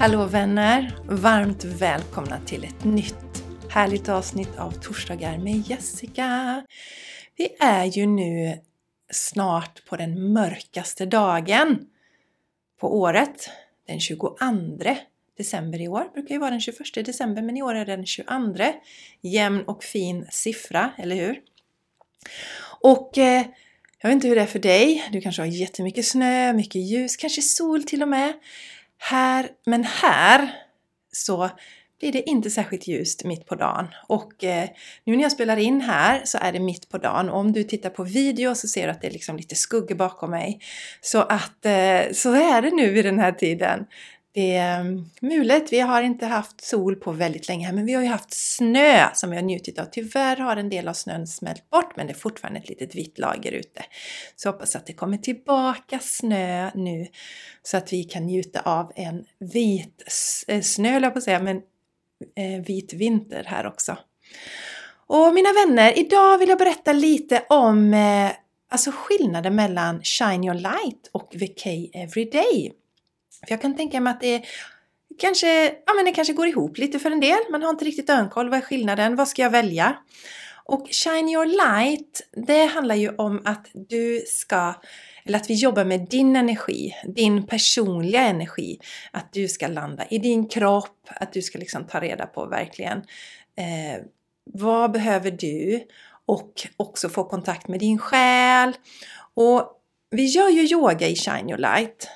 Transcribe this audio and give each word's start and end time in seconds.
Hallå 0.00 0.26
vänner! 0.26 0.94
Varmt 1.04 1.64
välkomna 1.64 2.40
till 2.46 2.64
ett 2.64 2.84
nytt 2.84 3.44
härligt 3.70 4.08
avsnitt 4.08 4.58
av 4.58 4.70
Torsdagar 4.70 5.38
med 5.38 5.70
Jessica. 5.70 6.62
Vi 7.36 7.48
är 7.60 7.84
ju 7.84 8.06
nu 8.06 8.58
snart 9.10 9.84
på 9.84 9.96
den 9.96 10.32
mörkaste 10.32 11.06
dagen 11.06 11.86
på 12.80 12.98
året, 13.00 13.50
den 13.86 14.00
22 14.00 14.36
december 15.38 15.80
i 15.80 15.88
år. 15.88 16.00
Det 16.00 16.10
brukar 16.14 16.34
ju 16.34 16.38
vara 16.38 16.50
den 16.50 16.60
21 16.60 16.78
december 16.94 17.42
men 17.42 17.56
i 17.56 17.62
år 17.62 17.74
är 17.74 17.84
det 17.84 17.96
den 17.96 18.06
22. 18.06 18.28
Jämn 19.22 19.62
och 19.62 19.84
fin 19.84 20.26
siffra, 20.30 20.90
eller 20.98 21.16
hur? 21.16 21.40
Och 22.80 23.18
eh, 23.18 23.46
jag 24.00 24.08
vet 24.08 24.14
inte 24.14 24.28
hur 24.28 24.34
det 24.34 24.42
är 24.42 24.46
för 24.46 24.58
dig. 24.58 25.08
Du 25.12 25.20
kanske 25.20 25.42
har 25.42 25.46
jättemycket 25.46 26.06
snö, 26.06 26.52
mycket 26.52 26.82
ljus, 26.82 27.16
kanske 27.16 27.42
sol 27.42 27.84
till 27.84 28.02
och 28.02 28.08
med. 28.08 28.32
Här, 28.98 29.48
men 29.66 29.84
här 29.84 30.54
så 31.12 31.50
blir 32.00 32.12
det 32.12 32.30
inte 32.30 32.50
särskilt 32.50 32.86
ljust 32.86 33.24
mitt 33.24 33.46
på 33.46 33.54
dagen. 33.54 33.88
Och 34.08 34.44
eh, 34.44 34.68
nu 35.04 35.16
när 35.16 35.22
jag 35.22 35.32
spelar 35.32 35.56
in 35.56 35.80
här 35.80 36.22
så 36.24 36.38
är 36.38 36.52
det 36.52 36.60
mitt 36.60 36.88
på 36.88 36.98
dagen. 36.98 37.28
Och 37.28 37.38
om 37.38 37.52
du 37.52 37.64
tittar 37.64 37.90
på 37.90 38.04
video 38.04 38.54
så 38.54 38.68
ser 38.68 38.86
du 38.86 38.90
att 38.90 39.00
det 39.00 39.06
är 39.06 39.12
liksom 39.12 39.36
lite 39.36 39.54
skuggor 39.54 39.94
bakom 39.94 40.30
mig. 40.30 40.60
Så 41.00 41.20
att 41.20 41.66
eh, 41.66 42.12
så 42.12 42.34
är 42.34 42.62
det 42.62 42.70
nu 42.70 42.90
vid 42.90 43.04
den 43.04 43.18
här 43.18 43.32
tiden. 43.32 43.86
Det 44.38 44.54
är 44.54 44.80
mm, 44.80 45.04
mulet. 45.20 45.72
Vi 45.72 45.80
har 45.80 46.02
inte 46.02 46.26
haft 46.26 46.64
sol 46.64 46.96
på 46.96 47.12
väldigt 47.12 47.48
länge 47.48 47.66
här, 47.66 47.72
men 47.72 47.86
vi 47.86 47.92
har 47.92 48.02
ju 48.02 48.08
haft 48.08 48.32
snö 48.32 49.08
som 49.14 49.30
vi 49.30 49.36
har 49.36 49.42
njutit 49.42 49.78
av. 49.78 49.84
Tyvärr 49.84 50.36
har 50.36 50.56
en 50.56 50.68
del 50.68 50.88
av 50.88 50.92
snön 50.92 51.26
smält 51.26 51.70
bort, 51.70 51.96
men 51.96 52.06
det 52.06 52.12
är 52.12 52.18
fortfarande 52.18 52.60
ett 52.60 52.68
litet 52.68 52.94
vitt 52.94 53.18
lager 53.18 53.52
ute. 53.52 53.84
Så 54.36 54.48
jag 54.48 54.52
hoppas 54.52 54.76
att 54.76 54.86
det 54.86 54.92
kommer 54.92 55.16
tillbaka 55.16 55.98
snö 55.98 56.70
nu 56.74 57.06
så 57.62 57.76
att 57.76 57.92
vi 57.92 58.04
kan 58.04 58.26
njuta 58.26 58.60
av 58.60 58.92
en 58.94 59.24
vit 59.38 60.02
eh, 60.48 60.60
snö 60.60 60.62
snö, 60.62 61.00
jag 61.00 61.12
på 61.12 61.18
att 61.18 61.24
säga, 61.24 61.40
men 61.40 61.56
eh, 62.36 62.64
vit 62.66 62.92
vinter 62.92 63.44
här 63.46 63.66
också. 63.66 63.96
Och 65.06 65.34
mina 65.34 65.50
vänner, 65.52 65.98
idag 65.98 66.38
vill 66.38 66.48
jag 66.48 66.58
berätta 66.58 66.92
lite 66.92 67.44
om 67.48 67.94
eh, 67.94 68.30
alltså 68.70 68.90
skillnaden 68.94 69.54
mellan 69.54 70.02
Shine 70.02 70.44
Your 70.44 70.54
Light 70.54 71.10
och 71.12 71.34
VK 71.34 71.66
Everyday. 71.94 72.77
För 73.46 73.52
jag 73.52 73.62
kan 73.62 73.76
tänka 73.76 74.00
mig 74.00 74.10
att 74.10 74.20
det 74.20 74.42
kanske, 75.18 75.64
ja, 75.64 75.94
men 75.96 76.04
det 76.04 76.12
kanske 76.12 76.32
går 76.32 76.46
ihop 76.46 76.78
lite 76.78 76.98
för 76.98 77.10
en 77.10 77.20
del. 77.20 77.38
Man 77.50 77.62
har 77.62 77.70
inte 77.70 77.84
riktigt 77.84 78.10
ögonkoll, 78.10 78.48
Vad 78.48 78.58
är 78.58 78.62
skillnaden? 78.62 79.16
Vad 79.16 79.28
ska 79.28 79.42
jag 79.42 79.50
välja? 79.50 79.96
Och 80.64 80.88
Shine 80.90 81.28
Your 81.28 81.46
Light, 81.46 82.28
det 82.46 82.64
handlar 82.64 82.94
ju 82.94 83.08
om 83.08 83.42
att 83.44 83.66
du 83.72 84.22
ska, 84.26 84.74
eller 85.24 85.38
att 85.38 85.50
vi 85.50 85.54
jobbar 85.54 85.84
med 85.84 86.08
din 86.10 86.36
energi, 86.36 86.94
din 87.14 87.46
personliga 87.46 88.20
energi. 88.20 88.78
Att 89.12 89.32
du 89.32 89.48
ska 89.48 89.66
landa 89.66 90.04
i 90.10 90.18
din 90.18 90.48
kropp, 90.48 91.08
att 91.08 91.32
du 91.32 91.42
ska 91.42 91.58
liksom 91.58 91.86
ta 91.86 92.00
reda 92.00 92.26
på 92.26 92.46
verkligen 92.46 92.98
eh, 93.56 94.02
vad 94.52 94.92
behöver 94.92 95.30
du? 95.30 95.84
Och 96.26 96.52
också 96.76 97.08
få 97.08 97.24
kontakt 97.24 97.68
med 97.68 97.80
din 97.80 97.98
själ. 97.98 98.72
Och 99.34 99.82
vi 100.10 100.24
gör 100.24 100.48
ju 100.48 100.62
yoga 100.62 101.08
i 101.08 101.16
Shine 101.16 101.48
Your 101.48 101.58
Light. 101.58 102.08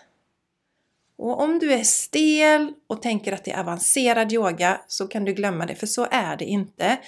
Och 1.22 1.40
om 1.40 1.58
du 1.58 1.72
är 1.72 1.82
stel 1.82 2.72
och 2.88 3.02
tänker 3.02 3.32
att 3.32 3.44
det 3.44 3.50
är 3.50 3.60
avancerad 3.60 4.32
yoga 4.32 4.80
så 4.86 5.06
kan 5.06 5.24
du 5.24 5.32
glömma 5.32 5.66
det, 5.66 5.74
för 5.74 5.86
så 5.86 6.06
är 6.10 6.36
det 6.36 6.44
inte. 6.44 6.98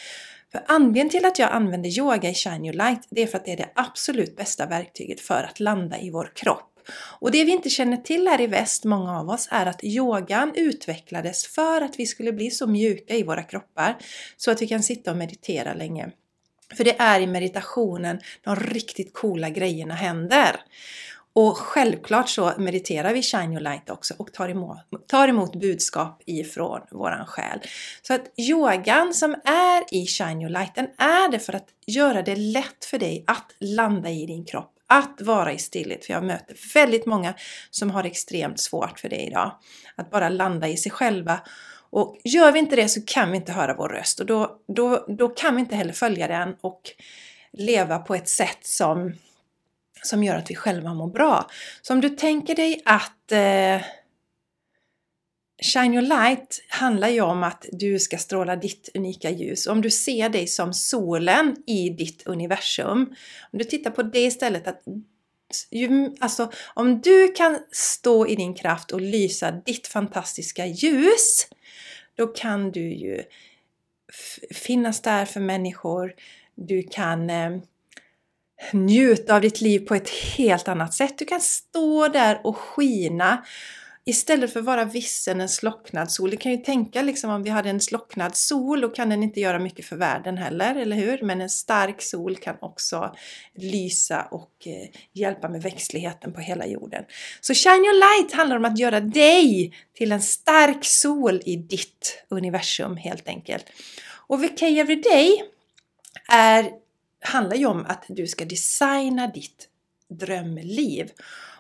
För 0.53 0.65
anledningen 0.69 1.09
till 1.09 1.25
att 1.25 1.39
jag 1.39 1.51
använder 1.51 1.99
yoga 1.99 2.31
i 2.31 2.35
Shine 2.35 2.65
Your 2.65 2.77
Light, 2.77 3.07
det 3.11 3.23
är 3.23 3.27
för 3.27 3.39
att 3.39 3.45
det 3.45 3.53
är 3.53 3.57
det 3.57 3.71
absolut 3.75 4.37
bästa 4.37 4.67
verktyget 4.67 5.21
för 5.21 5.43
att 5.51 5.61
landa 5.61 5.99
i 5.99 6.11
vår 6.11 6.33
kropp. 6.35 6.73
Och 7.21 7.31
det 7.31 7.45
vi 7.45 7.53
inte 7.53 7.71
känner 7.71 7.97
till 7.97 8.29
här 8.29 8.41
i 8.41 8.47
väst, 8.47 8.85
många 8.85 9.21
av 9.21 9.29
oss, 9.29 9.49
är 9.51 9.67
att 9.67 9.85
yogan 9.85 10.53
utvecklades 10.55 11.47
för 11.47 11.81
att 11.81 11.99
vi 11.99 12.07
skulle 12.07 12.33
bli 12.33 12.51
så 12.51 12.67
mjuka 12.67 13.15
i 13.15 13.23
våra 13.23 13.43
kroppar 13.43 13.97
så 14.37 14.51
att 14.51 14.63
vi 14.63 14.67
kan 14.67 14.83
sitta 14.83 15.11
och 15.11 15.17
meditera 15.17 15.75
länge. 15.75 16.11
För 16.77 16.85
det 16.85 17.01
är 17.01 17.21
i 17.21 17.27
meditationen 17.27 18.21
de 18.45 18.57
riktigt 18.57 19.15
coola 19.15 19.51
grejerna 19.51 19.95
händer. 19.95 20.61
Och 21.37 21.57
självklart 21.57 22.29
så 22.29 22.53
mediterar 22.59 23.13
vi 23.13 23.23
Shine 23.23 23.53
Your 23.53 23.61
Light 23.61 23.91
också 23.91 24.15
och 24.17 24.33
tar 24.33 24.49
emot, 24.49 24.79
tar 25.09 25.29
emot 25.29 25.57
budskap 25.57 26.23
ifrån 26.27 26.81
våran 26.91 27.27
själ. 27.27 27.61
Så 28.03 28.15
att 28.15 28.21
yogan 28.37 29.15
som 29.15 29.35
är 29.45 29.95
i 29.95 30.07
Shine 30.07 30.41
Your 30.41 30.51
Light, 30.51 30.75
den 30.75 30.85
är 30.99 31.31
det 31.31 31.39
för 31.39 31.53
att 31.53 31.69
göra 31.87 32.23
det 32.23 32.37
lätt 32.37 32.85
för 32.85 32.99
dig 32.99 33.25
att 33.27 33.55
landa 33.61 34.11
i 34.11 34.27
din 34.27 34.45
kropp, 34.45 34.73
att 34.87 35.21
vara 35.21 35.53
i 35.53 35.59
stillhet. 35.59 36.07
För 36.07 36.13
jag 36.13 36.25
möter 36.25 36.57
väldigt 36.75 37.07
många 37.07 37.35
som 37.71 37.91
har 37.91 38.05
extremt 38.05 38.61
svårt 38.61 39.01
för 39.01 39.09
det 39.09 39.23
idag. 39.23 39.53
Att 39.97 40.11
bara 40.11 40.29
landa 40.29 40.69
i 40.69 40.77
sig 40.77 40.93
själva. 40.93 41.41
Och 41.91 42.17
gör 42.25 42.53
vi 42.53 42.59
inte 42.59 42.77
det 42.77 42.89
så 42.89 43.01
kan 43.07 43.31
vi 43.31 43.37
inte 43.37 43.53
höra 43.53 43.75
vår 43.75 43.89
röst 43.89 44.21
och 44.21 44.27
då, 44.27 44.59
då, 44.69 45.05
då 45.09 45.29
kan 45.29 45.55
vi 45.55 45.61
inte 45.61 45.77
heller 45.77 45.93
följa 45.93 46.29
den 46.29 46.57
och 46.61 46.83
leva 47.53 47.99
på 47.99 48.15
ett 48.15 48.29
sätt 48.29 48.59
som 48.63 49.13
som 50.07 50.25
gör 50.25 50.37
att 50.37 50.51
vi 50.51 50.55
själva 50.55 50.95
mår 50.95 51.11
bra. 51.11 51.51
Så 51.83 51.93
om 51.93 52.01
du 52.01 52.09
tänker 52.09 52.55
dig 52.55 52.83
att 52.85 53.33
eh, 53.33 53.81
Shine 55.63 55.95
Your 55.95 56.03
Light 56.03 56.61
handlar 56.69 57.09
ju 57.09 57.21
om 57.21 57.43
att 57.43 57.67
du 57.73 57.99
ska 57.99 58.19
stråla 58.19 58.57
ditt 58.57 58.89
unika 58.95 59.31
ljus. 59.31 59.67
Om 59.67 59.81
du 59.81 59.91
ser 59.91 60.29
dig 60.29 60.47
som 60.47 60.75
solen 60.75 61.57
i 61.67 61.89
ditt 61.89 62.27
universum, 62.27 63.15
om 63.53 63.59
du 63.59 63.65
tittar 63.65 63.91
på 63.91 64.03
det 64.03 64.21
istället 64.21 64.69
att 64.69 64.83
ju, 65.71 66.11
alltså, 66.21 66.53
om 66.75 67.01
du 67.01 67.33
kan 67.33 67.59
stå 67.73 68.27
i 68.27 68.35
din 68.35 68.55
kraft 68.55 68.91
och 68.91 69.01
lysa 69.01 69.51
ditt 69.51 69.87
fantastiska 69.87 70.67
ljus, 70.67 71.47
då 72.15 72.27
kan 72.27 72.71
du 72.71 72.95
ju 72.95 73.23
finnas 74.51 75.01
där 75.01 75.25
för 75.25 75.41
människor. 75.41 76.15
Du 76.55 76.83
kan 76.83 77.31
eh, 77.31 77.51
njuta 78.73 79.35
av 79.35 79.41
ditt 79.41 79.61
liv 79.61 79.79
på 79.79 79.95
ett 79.95 80.09
helt 80.09 80.69
annat 80.69 80.95
sätt. 80.95 81.19
Du 81.19 81.25
kan 81.25 81.41
stå 81.41 82.09
där 82.09 82.41
och 82.45 82.57
skina 82.57 83.45
istället 84.07 84.53
för 84.53 84.61
att 84.61 84.67
vara 84.67 84.85
vissen 84.85 85.41
en 85.41 85.49
slocknad 85.49 86.13
sol. 86.13 86.31
Du 86.31 86.37
kan 86.37 86.53
ju 86.53 86.59
tänka 86.59 87.03
liksom 87.03 87.31
om 87.31 87.43
vi 87.43 87.51
hade 87.51 87.71
en 87.71 87.81
slocknad 87.81 88.37
sol, 88.37 88.81
då 88.81 88.89
kan 88.89 89.09
den 89.09 89.23
inte 89.23 89.41
göra 89.41 89.59
mycket 89.59 89.87
för 89.87 89.97
världen 89.97 90.37
heller, 90.37 90.75
eller 90.75 90.97
hur? 90.97 91.23
Men 91.23 91.41
en 91.41 91.51
stark 91.51 92.03
sol 92.03 92.37
kan 92.37 92.57
också 92.61 93.15
lysa 93.55 94.23
och 94.31 94.53
eh, 94.67 94.89
hjälpa 95.13 95.49
med 95.49 95.63
växtligheten 95.63 96.33
på 96.33 96.41
hela 96.41 96.67
jorden. 96.67 97.05
Så 97.41 97.55
Shine 97.55 97.85
Your 97.85 98.19
Light 98.19 98.33
handlar 98.33 98.57
om 98.57 98.65
att 98.65 98.79
göra 98.79 99.01
dig 99.01 99.73
till 99.95 100.13
en 100.13 100.23
stark 100.23 100.85
sol 100.85 101.41
i 101.45 101.57
ditt 101.57 102.25
universum 102.29 102.97
helt 102.97 103.29
enkelt. 103.29 103.67
Och 104.27 104.45
VK 104.45 104.63
Everyday 104.63 105.43
är 106.33 106.71
handlar 107.27 107.57
ju 107.57 107.67
om 107.67 107.87
att 107.89 108.05
du 108.09 108.27
ska 108.27 108.45
designa 108.45 109.27
ditt 109.27 109.69
drömliv. 110.09 111.11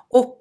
Och 0.08 0.38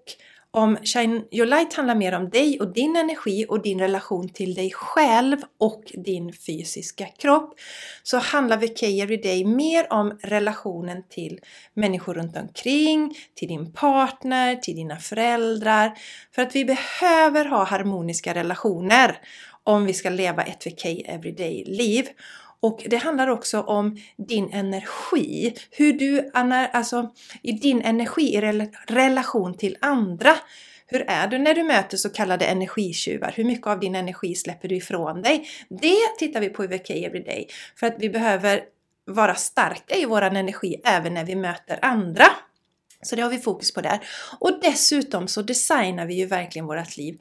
om 0.56 0.78
Shine 0.84 1.23
Your 1.31 1.45
Light 1.45 1.73
handlar 1.73 1.95
mer 1.95 2.13
om 2.13 2.29
dig 2.29 2.59
och 2.59 2.73
din 2.73 2.95
energi 2.95 3.45
och 3.50 3.62
din 3.62 3.79
relation 3.79 4.29
till 4.29 4.53
dig 4.53 4.72
själv 4.72 5.38
och 5.59 5.83
din 5.94 6.33
fysiska 6.33 7.06
kropp 7.06 7.59
så 8.03 8.17
handlar 8.17 8.57
VK 8.57 8.83
Everyday 8.83 9.45
mer 9.45 9.94
om 9.94 10.19
relationen 10.23 11.03
till 11.09 11.39
människor 11.73 12.13
runt 12.13 12.38
omkring, 12.38 13.16
till 13.35 13.47
din 13.47 13.73
partner, 13.73 14.56
till 14.56 14.75
dina 14.75 14.97
föräldrar. 14.97 15.94
För 16.35 16.41
att 16.41 16.56
vi 16.56 16.66
behöver 16.66 17.45
ha 17.45 17.63
harmoniska 17.63 18.33
relationer 18.33 19.17
om 19.63 19.85
vi 19.85 19.94
ska 19.94 20.09
leva 20.09 20.44
ett 20.44 20.67
VK 20.67 20.85
Everyday-liv. 20.85 22.07
Och 22.63 22.84
det 22.85 22.97
handlar 22.97 23.28
också 23.28 23.62
om 23.62 23.97
din 24.18 24.53
energi. 24.53 25.56
Hur 25.72 25.94
du, 25.94 26.31
alltså 26.34 27.12
i 27.41 27.51
din 27.51 27.81
energi 27.81 28.35
i 28.35 28.41
relation 28.88 29.57
till 29.57 29.78
andra. 29.81 30.35
Hur 30.88 31.06
är 31.07 31.28
du 31.28 31.38
när 31.38 31.53
du 31.53 31.63
möter 31.63 31.97
så 31.97 32.09
kallade 32.09 32.46
energitjuvar? 32.46 33.33
Hur 33.36 33.44
mycket 33.44 33.68
av 33.68 33.80
din 33.80 33.95
energi 33.95 34.36
släpper 34.36 34.68
du 34.68 34.75
ifrån 34.75 35.21
dig? 35.21 35.48
Det 35.69 36.18
tittar 36.19 36.42
vi 36.42 36.50
på 36.50 36.63
i 36.63 36.68
VK 36.68 36.89
Everyday. 36.89 37.48
För 37.75 37.88
att 37.88 37.95
vi 38.00 38.10
behöver 38.10 38.62
vara 39.06 39.36
starka 39.36 39.95
i 39.95 40.06
vår 40.06 40.21
energi 40.21 40.81
även 40.86 41.13
när 41.13 41.25
vi 41.25 41.36
möter 41.36 41.80
andra. 41.81 42.25
Så 43.03 43.15
det 43.15 43.21
har 43.21 43.29
vi 43.29 43.39
fokus 43.39 43.73
på 43.73 43.81
där. 43.81 44.00
Och 44.39 44.59
dessutom 44.61 45.27
så 45.27 45.41
designar 45.41 46.05
vi 46.05 46.13
ju 46.13 46.25
verkligen 46.25 46.65
vårt 46.65 46.97
liv. 46.97 47.17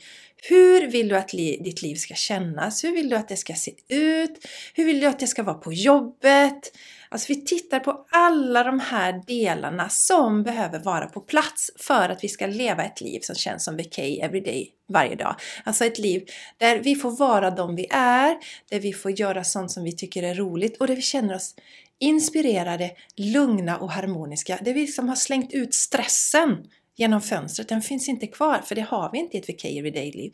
Hur 0.48 0.86
vill 0.88 1.08
du 1.08 1.16
att 1.16 1.32
li 1.32 1.60
ditt 1.64 1.82
liv 1.82 1.94
ska 1.94 2.14
kännas? 2.14 2.84
Hur 2.84 2.92
vill 2.92 3.08
du 3.08 3.16
att 3.16 3.28
det 3.28 3.36
ska 3.36 3.54
se 3.54 3.72
ut? 3.88 4.46
Hur 4.74 4.84
vill 4.84 5.00
du 5.00 5.06
att 5.06 5.18
det 5.18 5.26
ska 5.26 5.42
vara 5.42 5.58
på 5.58 5.72
jobbet? 5.72 6.72
Alltså 7.08 7.32
vi 7.32 7.44
tittar 7.44 7.80
på 7.80 8.06
alla 8.10 8.64
de 8.64 8.80
här 8.80 9.22
delarna 9.26 9.88
som 9.88 10.42
behöver 10.42 10.78
vara 10.78 11.06
på 11.06 11.20
plats 11.20 11.70
för 11.78 12.08
att 12.08 12.24
vi 12.24 12.28
ska 12.28 12.46
leva 12.46 12.84
ett 12.84 13.00
liv 13.00 13.20
som 13.22 13.36
känns 13.36 13.64
som 13.64 13.76
VK 13.76 13.98
everyday 13.98 14.70
varje 14.88 15.14
dag. 15.14 15.34
Alltså 15.64 15.84
ett 15.84 15.98
liv 15.98 16.24
där 16.56 16.78
vi 16.78 16.94
får 16.94 17.10
vara 17.10 17.50
de 17.50 17.76
vi 17.76 17.86
är, 17.90 18.36
där 18.70 18.80
vi 18.80 18.92
får 18.92 19.20
göra 19.20 19.44
sånt 19.44 19.70
som 19.70 19.84
vi 19.84 19.92
tycker 19.92 20.22
är 20.22 20.34
roligt 20.34 20.76
och 20.80 20.86
där 20.86 20.96
vi 20.96 21.02
känner 21.02 21.34
oss 21.34 21.54
inspirerade, 22.02 22.90
lugna 23.16 23.78
och 23.78 23.90
harmoniska. 23.90 24.58
Där 24.62 24.74
vi 24.74 24.86
som 24.86 25.08
har 25.08 25.16
slängt 25.16 25.52
ut 25.52 25.74
stressen 25.74 26.70
genom 26.96 27.20
fönstret, 27.20 27.68
den 27.68 27.82
finns 27.82 28.08
inte 28.08 28.26
kvar 28.26 28.58
för 28.64 28.74
det 28.74 28.80
har 28.80 29.10
vi 29.12 29.18
inte 29.18 29.36
i 29.36 29.40
ett 29.40 29.48
VK 29.48 29.64
Everyday-liv. 29.64 30.32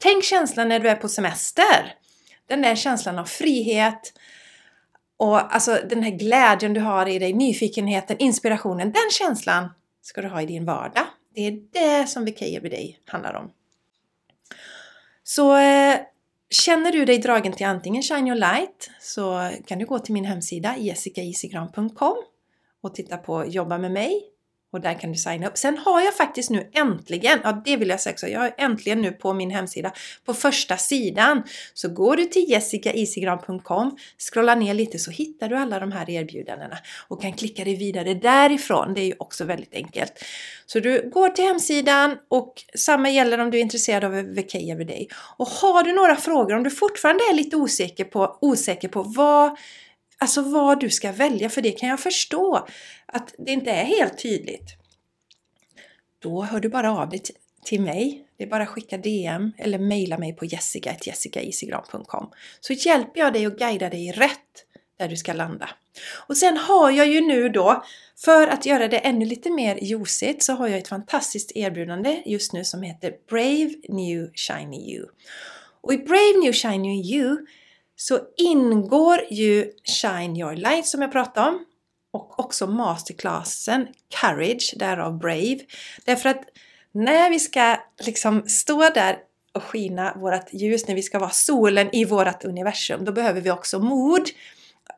Tänk 0.00 0.24
känslan 0.24 0.68
när 0.68 0.80
du 0.80 0.88
är 0.88 0.96
på 0.96 1.08
semester! 1.08 1.94
Den 2.46 2.62
där 2.62 2.74
känslan 2.74 3.18
av 3.18 3.24
frihet 3.24 4.12
och 5.16 5.54
alltså 5.54 5.78
den 5.88 6.02
här 6.02 6.10
glädjen 6.10 6.74
du 6.74 6.80
har 6.80 7.08
i 7.08 7.18
dig, 7.18 7.32
nyfikenheten, 7.32 8.16
inspirationen, 8.18 8.92
den 8.92 9.10
känslan 9.10 9.68
ska 10.02 10.22
du 10.22 10.28
ha 10.28 10.42
i 10.42 10.46
din 10.46 10.64
vardag. 10.64 11.04
Det 11.34 11.46
är 11.46 11.52
det 11.72 12.06
som 12.06 12.24
VK 12.24 12.42
Everyday 12.42 12.98
handlar 13.06 13.34
om. 13.34 13.50
Så 15.24 15.56
eh, 15.56 15.98
känner 16.52 16.92
du 16.92 17.04
dig 17.04 17.18
dragen 17.18 17.52
till 17.52 17.66
antingen 17.66 18.02
Shine 18.02 18.26
Your 18.28 18.38
Light 18.38 18.90
så 19.00 19.50
kan 19.66 19.78
du 19.78 19.86
gå 19.86 19.98
till 19.98 20.14
min 20.14 20.24
hemsida 20.24 20.76
jessicaisigran.com 20.78 22.16
och 22.82 22.94
titta 22.94 23.16
på 23.16 23.46
Jobba 23.46 23.78
med 23.78 23.92
mig 23.92 24.31
och 24.72 24.80
där 24.80 24.94
kan 24.94 25.12
du 25.12 25.18
signa 25.18 25.48
upp. 25.48 25.58
Sen 25.58 25.78
har 25.78 26.00
jag 26.00 26.14
faktiskt 26.14 26.50
nu 26.50 26.70
äntligen, 26.72 27.38
ja 27.44 27.62
det 27.64 27.76
vill 27.76 27.88
jag 27.88 28.00
säga 28.00 28.12
också, 28.12 28.28
jag 28.28 28.40
har 28.40 28.54
äntligen 28.58 29.02
nu 29.02 29.12
på 29.12 29.32
min 29.32 29.50
hemsida, 29.50 29.92
på 30.24 30.34
första 30.34 30.76
sidan, 30.76 31.42
så 31.74 31.88
går 31.88 32.16
du 32.16 32.24
till 32.24 32.50
jessicaisigran.com, 32.50 33.96
scrollar 34.18 34.56
ner 34.56 34.74
lite 34.74 34.98
så 34.98 35.10
hittar 35.10 35.48
du 35.48 35.56
alla 35.56 35.80
de 35.80 35.92
här 35.92 36.10
erbjudandena 36.10 36.78
och 37.08 37.22
kan 37.22 37.32
klicka 37.32 37.64
dig 37.64 37.76
vidare 37.76 38.14
därifrån. 38.14 38.94
Det 38.94 39.00
är 39.00 39.06
ju 39.06 39.14
också 39.18 39.44
väldigt 39.44 39.74
enkelt. 39.74 40.12
Så 40.66 40.80
du 40.80 41.10
går 41.14 41.28
till 41.28 41.44
hemsidan 41.44 42.16
och 42.28 42.54
samma 42.74 43.10
gäller 43.10 43.38
om 43.38 43.50
du 43.50 43.58
är 43.58 43.62
intresserad 43.62 44.04
av 44.04 44.12
VK 44.12 44.54
Everyday. 44.54 45.08
Och 45.36 45.46
har 45.46 45.84
du 45.84 45.92
några 45.92 46.16
frågor, 46.16 46.56
om 46.56 46.62
du 46.62 46.70
fortfarande 46.70 47.24
är 47.30 47.34
lite 47.34 47.56
osäker 47.56 48.04
på, 48.04 48.38
osäker 48.40 48.88
på 48.88 49.02
vad 49.02 49.56
Alltså 50.22 50.42
vad 50.42 50.80
du 50.80 50.90
ska 50.90 51.12
välja, 51.12 51.50
för 51.50 51.62
det 51.62 51.72
kan 51.72 51.88
jag 51.88 52.00
förstå 52.00 52.66
att 53.06 53.34
det 53.38 53.52
inte 53.52 53.70
är 53.70 53.84
helt 53.84 54.18
tydligt. 54.18 54.76
Då 56.18 56.42
hör 56.42 56.60
du 56.60 56.68
bara 56.68 56.98
av 56.98 57.08
dig 57.08 57.22
till 57.64 57.80
mig. 57.80 58.26
Det 58.36 58.44
är 58.44 58.48
bara 58.48 58.62
att 58.62 58.68
skicka 58.68 58.98
DM 58.98 59.52
eller 59.58 59.78
mejla 59.78 60.18
mig 60.18 60.32
på 60.32 60.44
jessica.jessicaisigran.com 60.44 62.30
så 62.60 62.72
hjälper 62.72 63.20
jag 63.20 63.32
dig 63.32 63.46
och 63.46 63.56
guidar 63.58 63.90
dig 63.90 64.12
rätt 64.12 64.64
där 64.98 65.08
du 65.08 65.16
ska 65.16 65.32
landa. 65.32 65.70
Och 66.28 66.36
sen 66.36 66.56
har 66.56 66.90
jag 66.90 67.08
ju 67.08 67.20
nu 67.20 67.48
då, 67.48 67.84
för 68.24 68.48
att 68.48 68.66
göra 68.66 68.88
det 68.88 68.98
ännu 68.98 69.24
lite 69.24 69.50
mer 69.50 69.76
juicigt, 69.76 70.42
så 70.42 70.52
har 70.52 70.68
jag 70.68 70.78
ett 70.78 70.88
fantastiskt 70.88 71.52
erbjudande 71.54 72.22
just 72.26 72.52
nu 72.52 72.64
som 72.64 72.82
heter 72.82 73.14
Brave 73.28 73.74
New 73.88 74.30
Shiny 74.34 74.92
You. 74.92 75.06
Och 75.80 75.92
i 75.92 75.98
Brave 75.98 76.38
New 76.42 76.52
Shiny 76.52 77.14
You 77.14 77.36
så 78.02 78.20
ingår 78.36 79.20
ju 79.30 79.72
Shine 79.84 80.36
Your 80.36 80.56
Light 80.56 80.86
som 80.86 81.02
jag 81.02 81.12
pratade 81.12 81.48
om 81.48 81.64
och 82.12 82.38
också 82.38 82.66
masterclassen 82.66 83.88
Courage, 84.20 84.74
därav 84.76 85.18
Brave. 85.18 85.58
Därför 86.04 86.28
att 86.28 86.44
när 86.92 87.30
vi 87.30 87.38
ska 87.38 87.76
liksom 88.04 88.48
stå 88.48 88.88
där 88.88 89.18
och 89.52 89.62
skina 89.62 90.14
vårt 90.16 90.52
ljus, 90.52 90.88
när 90.88 90.94
vi 90.94 91.02
ska 91.02 91.18
vara 91.18 91.30
solen 91.30 91.94
i 91.94 92.04
vårt 92.04 92.44
universum, 92.44 93.04
då 93.04 93.12
behöver 93.12 93.40
vi 93.40 93.50
också 93.50 93.78
mod. 93.78 94.28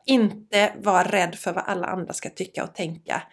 Inte 0.05 0.73
vara 0.81 1.03
rädd 1.03 1.35
för 1.35 1.53
vad 1.53 1.63
alla 1.67 1.87
andra 1.87 2.13
ska 2.13 2.29
tycka 2.29 2.63
och 2.63 2.75
tänka. 2.75 3.23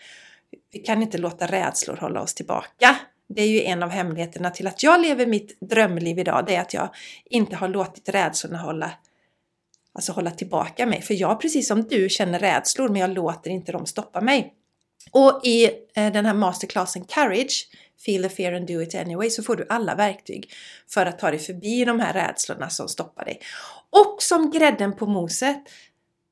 Vi 0.72 0.78
kan 0.78 1.02
inte 1.02 1.18
låta 1.18 1.46
rädslor 1.46 1.96
hålla 1.96 2.20
oss 2.20 2.34
tillbaka. 2.34 2.96
Det 3.28 3.42
är 3.42 3.48
ju 3.48 3.62
en 3.62 3.82
av 3.82 3.90
hemligheterna 3.90 4.50
till 4.50 4.66
att 4.66 4.82
jag 4.82 5.00
lever 5.00 5.26
mitt 5.26 5.60
drömliv 5.60 6.18
idag, 6.18 6.44
det 6.46 6.56
är 6.56 6.60
att 6.60 6.74
jag 6.74 6.88
inte 7.24 7.56
har 7.56 7.68
låtit 7.68 8.08
rädslorna 8.08 8.58
hålla 8.58 8.90
alltså 9.94 10.12
hålla 10.12 10.30
tillbaka 10.30 10.86
mig. 10.86 11.02
För 11.02 11.14
jag, 11.14 11.40
precis 11.40 11.68
som 11.68 11.82
du, 11.82 12.08
känner 12.08 12.38
rädslor 12.38 12.88
men 12.88 13.00
jag 13.00 13.10
låter 13.10 13.50
inte 13.50 13.72
dem 13.72 13.86
stoppa 13.86 14.20
mig. 14.20 14.54
Och 15.10 15.40
i 15.44 15.64
eh, 15.94 16.12
den 16.12 16.26
här 16.26 16.34
masterclassen 16.34 17.04
Courage, 17.04 17.68
Feel 18.04 18.22
the 18.22 18.28
fear 18.28 18.52
and 18.52 18.66
do 18.66 18.82
it 18.82 18.94
anyway, 18.94 19.30
så 19.30 19.42
får 19.42 19.56
du 19.56 19.66
alla 19.68 19.94
verktyg 19.94 20.50
för 20.88 21.06
att 21.06 21.18
ta 21.18 21.30
dig 21.30 21.38
förbi 21.38 21.84
de 21.84 22.00
här 22.00 22.12
rädslorna 22.12 22.70
som 22.70 22.88
stoppar 22.88 23.24
dig. 23.24 23.40
Och 23.90 24.22
som 24.22 24.50
grädden 24.50 24.96
på 24.96 25.06
moset, 25.06 25.58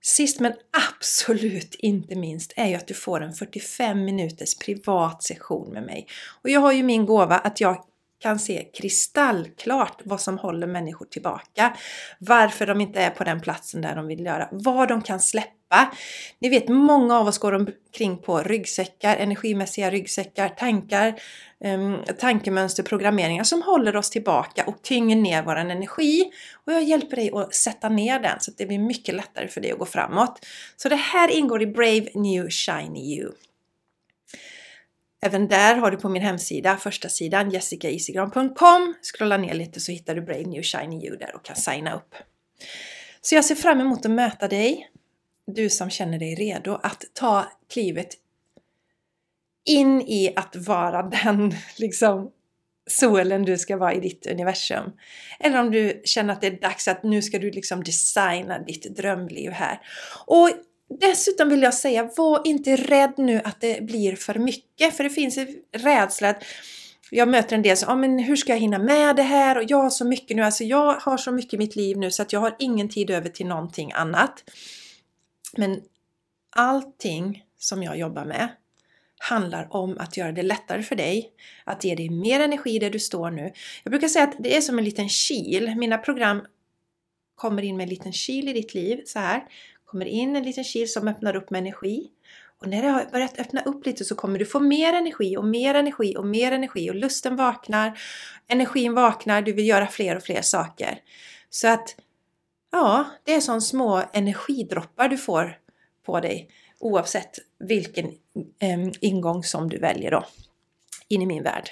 sist 0.02 0.40
men 0.40 0.52
absolut 0.96 1.74
inte 1.74 2.14
minst, 2.14 2.52
är 2.56 2.66
ju 2.66 2.74
att 2.74 2.86
du 2.86 2.94
får 2.94 3.20
en 3.20 3.32
45 3.32 4.04
minuters 4.04 4.58
privat 4.58 5.22
session 5.22 5.72
med 5.72 5.82
mig. 5.82 6.06
Och 6.42 6.50
jag 6.50 6.60
har 6.60 6.72
ju 6.72 6.82
min 6.82 7.06
gåva 7.06 7.38
att 7.38 7.60
jag 7.60 7.84
kan 8.20 8.38
se 8.38 8.64
kristallklart 8.75 10.00
vad 10.05 10.20
som 10.20 10.38
håller 10.38 10.67
människor 10.67 11.06
tillbaka. 11.06 11.76
Varför 12.19 12.67
de 12.67 12.81
inte 12.81 13.00
är 13.00 13.11
på 13.11 13.25
den 13.25 13.40
platsen 13.40 13.81
där 13.81 13.96
de 13.96 14.06
vill 14.06 14.25
göra. 14.25 14.49
Vad 14.52 14.88
de 14.88 15.02
kan 15.02 15.20
släppa. 15.20 15.94
Ni 16.38 16.49
vet, 16.49 16.69
många 16.69 17.19
av 17.19 17.26
oss 17.26 17.38
går 17.38 17.52
omkring 17.52 18.19
på 18.19 18.38
ryggsäckar, 18.38 19.17
energimässiga 19.17 19.90
ryggsäckar, 19.90 20.49
tankar, 20.49 21.20
um, 21.64 21.99
tankemönster, 22.19 22.82
programmeringar 22.82 23.44
som 23.44 23.62
håller 23.62 23.96
oss 23.96 24.11
tillbaka 24.11 24.64
och 24.66 24.82
tynger 24.82 25.16
ner 25.16 25.43
vår 25.43 25.56
energi. 25.56 26.31
Och 26.66 26.73
jag 26.73 26.82
hjälper 26.82 27.16
dig 27.16 27.31
att 27.34 27.55
sätta 27.55 27.88
ner 27.88 28.19
den 28.19 28.40
så 28.40 28.50
att 28.50 28.58
det 28.58 28.66
blir 28.66 28.78
mycket 28.78 29.14
lättare 29.14 29.49
för 29.49 29.61
dig 29.61 29.73
att 29.73 29.78
gå 29.78 29.87
framåt. 29.87 30.46
Så 30.76 30.88
det 30.88 30.96
här 30.96 31.31
ingår 31.31 31.62
i 31.62 31.66
Brave 31.66 32.08
New 32.14 32.50
Shiny 32.50 33.00
You. 33.00 33.32
Även 35.22 35.49
där 35.49 35.76
har 35.76 35.90
du 35.90 35.96
på 35.96 36.08
min 36.08 36.22
hemsida, 36.22 36.76
första 36.76 37.08
sidan 37.08 37.50
jessicaisigran.com. 37.50 38.94
Scrolla 39.02 39.37
ner 39.37 39.55
lite 39.55 39.81
så 39.81 39.93
hittar 39.93 40.14
du 40.14 40.22
Brave 40.22 40.44
New 40.44 40.62
Shiny 40.62 41.06
You 41.06 41.17
där 41.17 41.34
och 41.34 41.44
kan 41.44 41.56
signa 41.56 41.94
upp. 41.94 42.14
Så 43.20 43.34
jag 43.34 43.44
ser 43.44 43.55
fram 43.55 43.81
emot 43.81 44.05
att 44.05 44.11
möta 44.11 44.49
dig, 44.49 44.90
du 45.46 45.70
som 45.70 45.90
känner 45.90 46.19
dig 46.19 46.34
redo 46.34 46.81
att 46.82 47.05
ta 47.14 47.52
klivet 47.72 48.14
in 49.64 50.00
i 50.00 50.32
att 50.37 50.56
vara 50.56 51.02
den 51.25 51.55
liksom 51.76 52.31
solen 52.90 53.43
du 53.43 53.58
ska 53.58 53.76
vara 53.76 53.94
i 53.94 54.00
ditt 54.00 54.26
universum. 54.26 54.93
Eller 55.40 55.61
om 55.61 55.70
du 55.70 56.02
känner 56.05 56.32
att 56.32 56.40
det 56.40 56.46
är 56.46 56.61
dags 56.61 56.88
att 56.88 57.02
nu 57.02 57.23
ska 57.23 57.38
du 57.38 57.50
liksom 57.50 57.84
designa 57.84 58.58
ditt 58.58 58.96
drömliv 58.96 59.50
här. 59.50 59.81
Och 60.26 60.50
Dessutom 60.98 61.48
vill 61.48 61.62
jag 61.62 61.75
säga, 61.75 62.10
var 62.16 62.42
inte 62.44 62.76
rädd 62.76 63.14
nu 63.16 63.40
att 63.44 63.60
det 63.60 63.82
blir 63.82 64.16
för 64.16 64.34
mycket, 64.34 64.96
för 64.96 65.04
det 65.04 65.10
finns 65.10 65.38
en 65.38 65.48
rädsla 65.72 66.28
att... 66.28 66.44
jag 67.10 67.28
möter 67.28 67.56
en 67.56 67.62
del 67.62 67.76
som, 67.76 67.88
ja 67.88 67.96
men 67.96 68.19
hur 68.19 68.37
ska 68.37 68.52
jag 68.52 68.60
hinna 68.60 68.78
med 68.78 69.16
det 69.16 69.22
här 69.22 69.58
och 69.58 69.64
jag 69.69 69.78
har 69.78 69.90
så 69.90 70.04
mycket 70.04 70.37
nu, 70.37 70.42
alltså 70.42 70.64
jag 70.64 70.94
har 70.94 71.16
så 71.16 71.32
mycket 71.32 71.54
i 71.54 71.58
mitt 71.58 71.76
liv 71.76 71.98
nu 71.98 72.10
så 72.10 72.22
att 72.22 72.32
jag 72.32 72.40
har 72.40 72.56
ingen 72.58 72.88
tid 72.88 73.10
över 73.10 73.28
till 73.28 73.46
någonting 73.46 73.92
annat. 73.92 74.50
Men 75.56 75.81
allting 76.56 77.44
som 77.58 77.82
jag 77.82 77.98
jobbar 77.98 78.25
med 78.25 78.48
handlar 79.19 79.76
om 79.76 79.98
att 79.98 80.16
göra 80.16 80.32
det 80.32 80.42
lättare 80.42 80.82
för 80.82 80.96
dig, 80.96 81.31
att 81.64 81.84
ge 81.84 81.94
dig 81.94 82.10
mer 82.10 82.40
energi 82.40 82.78
där 82.78 82.90
du 82.90 82.98
står 82.98 83.31
nu. 83.31 83.52
Jag 83.84 83.90
brukar 83.90 84.08
säga 84.08 84.25
att 84.25 84.37
det 84.38 84.56
är 84.56 84.60
som 84.60 84.78
en 84.78 84.84
liten 84.84 85.08
kil. 85.08 85.75
Mina 85.76 85.99
program 85.99 86.42
kommer 87.35 87.62
in 87.62 87.76
med 87.76 87.85
en 87.85 87.90
liten 87.90 88.12
kil 88.12 88.49
i 88.49 88.52
ditt 88.52 88.75
liv 88.75 89.02
så 89.06 89.18
här 89.18 89.44
kommer 89.90 90.06
in 90.06 90.37
en 90.37 90.42
liten 90.42 90.64
kil 90.64 90.92
som 90.92 91.09
öppnar 91.09 91.37
upp 91.37 91.50
med 91.50 91.59
energi. 91.59 92.11
Och 92.61 92.68
när 92.68 92.82
det 92.82 92.88
har 92.88 93.04
börjat 93.12 93.38
öppna 93.38 93.62
upp 93.62 93.87
lite 93.87 94.04
så 94.04 94.14
kommer 94.14 94.38
du 94.38 94.47
få 94.47 94.61
mer 94.61 94.92
energi 94.92 95.37
och 95.37 95.44
mer 95.44 95.75
energi 95.75 96.16
och 96.16 96.26
mer 96.26 96.52
energi 96.52 96.90
och 96.90 96.94
lusten 96.94 97.37
vaknar. 97.37 98.00
Energin 98.47 98.94
vaknar, 98.94 99.42
du 99.42 99.52
vill 99.52 99.66
göra 99.66 99.87
fler 99.87 100.16
och 100.16 100.23
fler 100.23 100.42
saker. 100.42 100.99
Så 101.50 101.68
att 101.68 101.97
ja, 102.73 103.04
det 103.25 103.35
är 103.35 103.40
som 103.40 103.61
små 103.61 104.02
energidroppar 104.12 105.09
du 105.09 105.16
får 105.16 105.59
på 106.06 106.20
dig 106.20 106.50
oavsett 106.78 107.38
vilken 107.59 108.06
eh, 108.59 108.90
ingång 109.00 109.44
som 109.44 109.68
du 109.68 109.78
väljer 109.78 110.11
då 110.11 110.25
in 111.09 111.23
i 111.23 111.26
min 111.26 111.42
värld. 111.42 111.70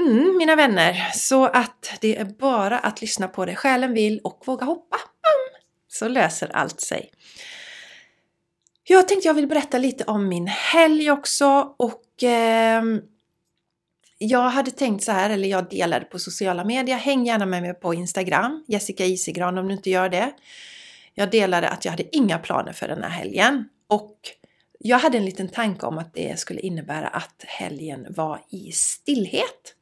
Mm, 0.00 0.36
mina 0.38 0.56
vänner, 0.56 1.10
så 1.14 1.44
att 1.44 1.92
det 2.00 2.16
är 2.16 2.24
bara 2.24 2.78
att 2.78 3.00
lyssna 3.00 3.28
på 3.28 3.44
det 3.44 3.56
själen 3.56 3.94
vill 3.94 4.20
och 4.24 4.42
våga 4.46 4.64
hoppa 4.64 4.96
så 5.92 6.08
löser 6.08 6.56
allt 6.56 6.80
sig. 6.80 7.10
Jag 8.84 9.08
tänkte 9.08 9.28
jag 9.28 9.34
vill 9.34 9.46
berätta 9.46 9.78
lite 9.78 10.04
om 10.04 10.28
min 10.28 10.46
helg 10.46 11.10
också 11.10 11.74
och 11.76 12.22
eh, 12.22 12.82
jag 14.18 14.50
hade 14.50 14.70
tänkt 14.70 15.04
så 15.04 15.12
här, 15.12 15.30
eller 15.30 15.48
jag 15.48 15.70
delade 15.70 16.04
på 16.04 16.18
sociala 16.18 16.64
medier, 16.64 16.96
häng 16.96 17.26
gärna 17.26 17.46
med 17.46 17.62
mig 17.62 17.74
på 17.74 17.94
Instagram, 17.94 18.64
Jessica 18.68 19.04
Isigran 19.04 19.58
om 19.58 19.68
du 19.68 19.74
inte 19.74 19.90
gör 19.90 20.08
det. 20.08 20.32
Jag 21.14 21.30
delade 21.30 21.68
att 21.68 21.84
jag 21.84 21.92
hade 21.92 22.16
inga 22.16 22.38
planer 22.38 22.72
för 22.72 22.88
den 22.88 23.02
här 23.02 23.10
helgen 23.10 23.68
och 23.86 24.18
jag 24.78 24.98
hade 24.98 25.18
en 25.18 25.24
liten 25.24 25.48
tanke 25.48 25.86
om 25.86 25.98
att 25.98 26.14
det 26.14 26.38
skulle 26.38 26.60
innebära 26.60 27.08
att 27.08 27.44
helgen 27.46 28.06
var 28.10 28.40
i 28.48 28.72
stillhet. 28.72 29.74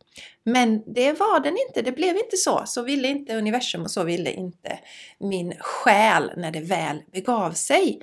Men 0.44 0.82
det 0.94 1.12
var 1.12 1.40
den 1.40 1.56
inte, 1.68 1.82
det 1.82 1.92
blev 1.92 2.16
inte 2.16 2.36
så. 2.36 2.62
Så 2.66 2.82
ville 2.82 3.08
inte 3.08 3.36
universum 3.36 3.82
och 3.82 3.90
så 3.90 4.04
ville 4.04 4.30
inte 4.32 4.78
min 5.18 5.54
själ 5.58 6.32
när 6.36 6.50
det 6.50 6.60
väl 6.60 7.02
begav 7.12 7.52
sig. 7.52 8.00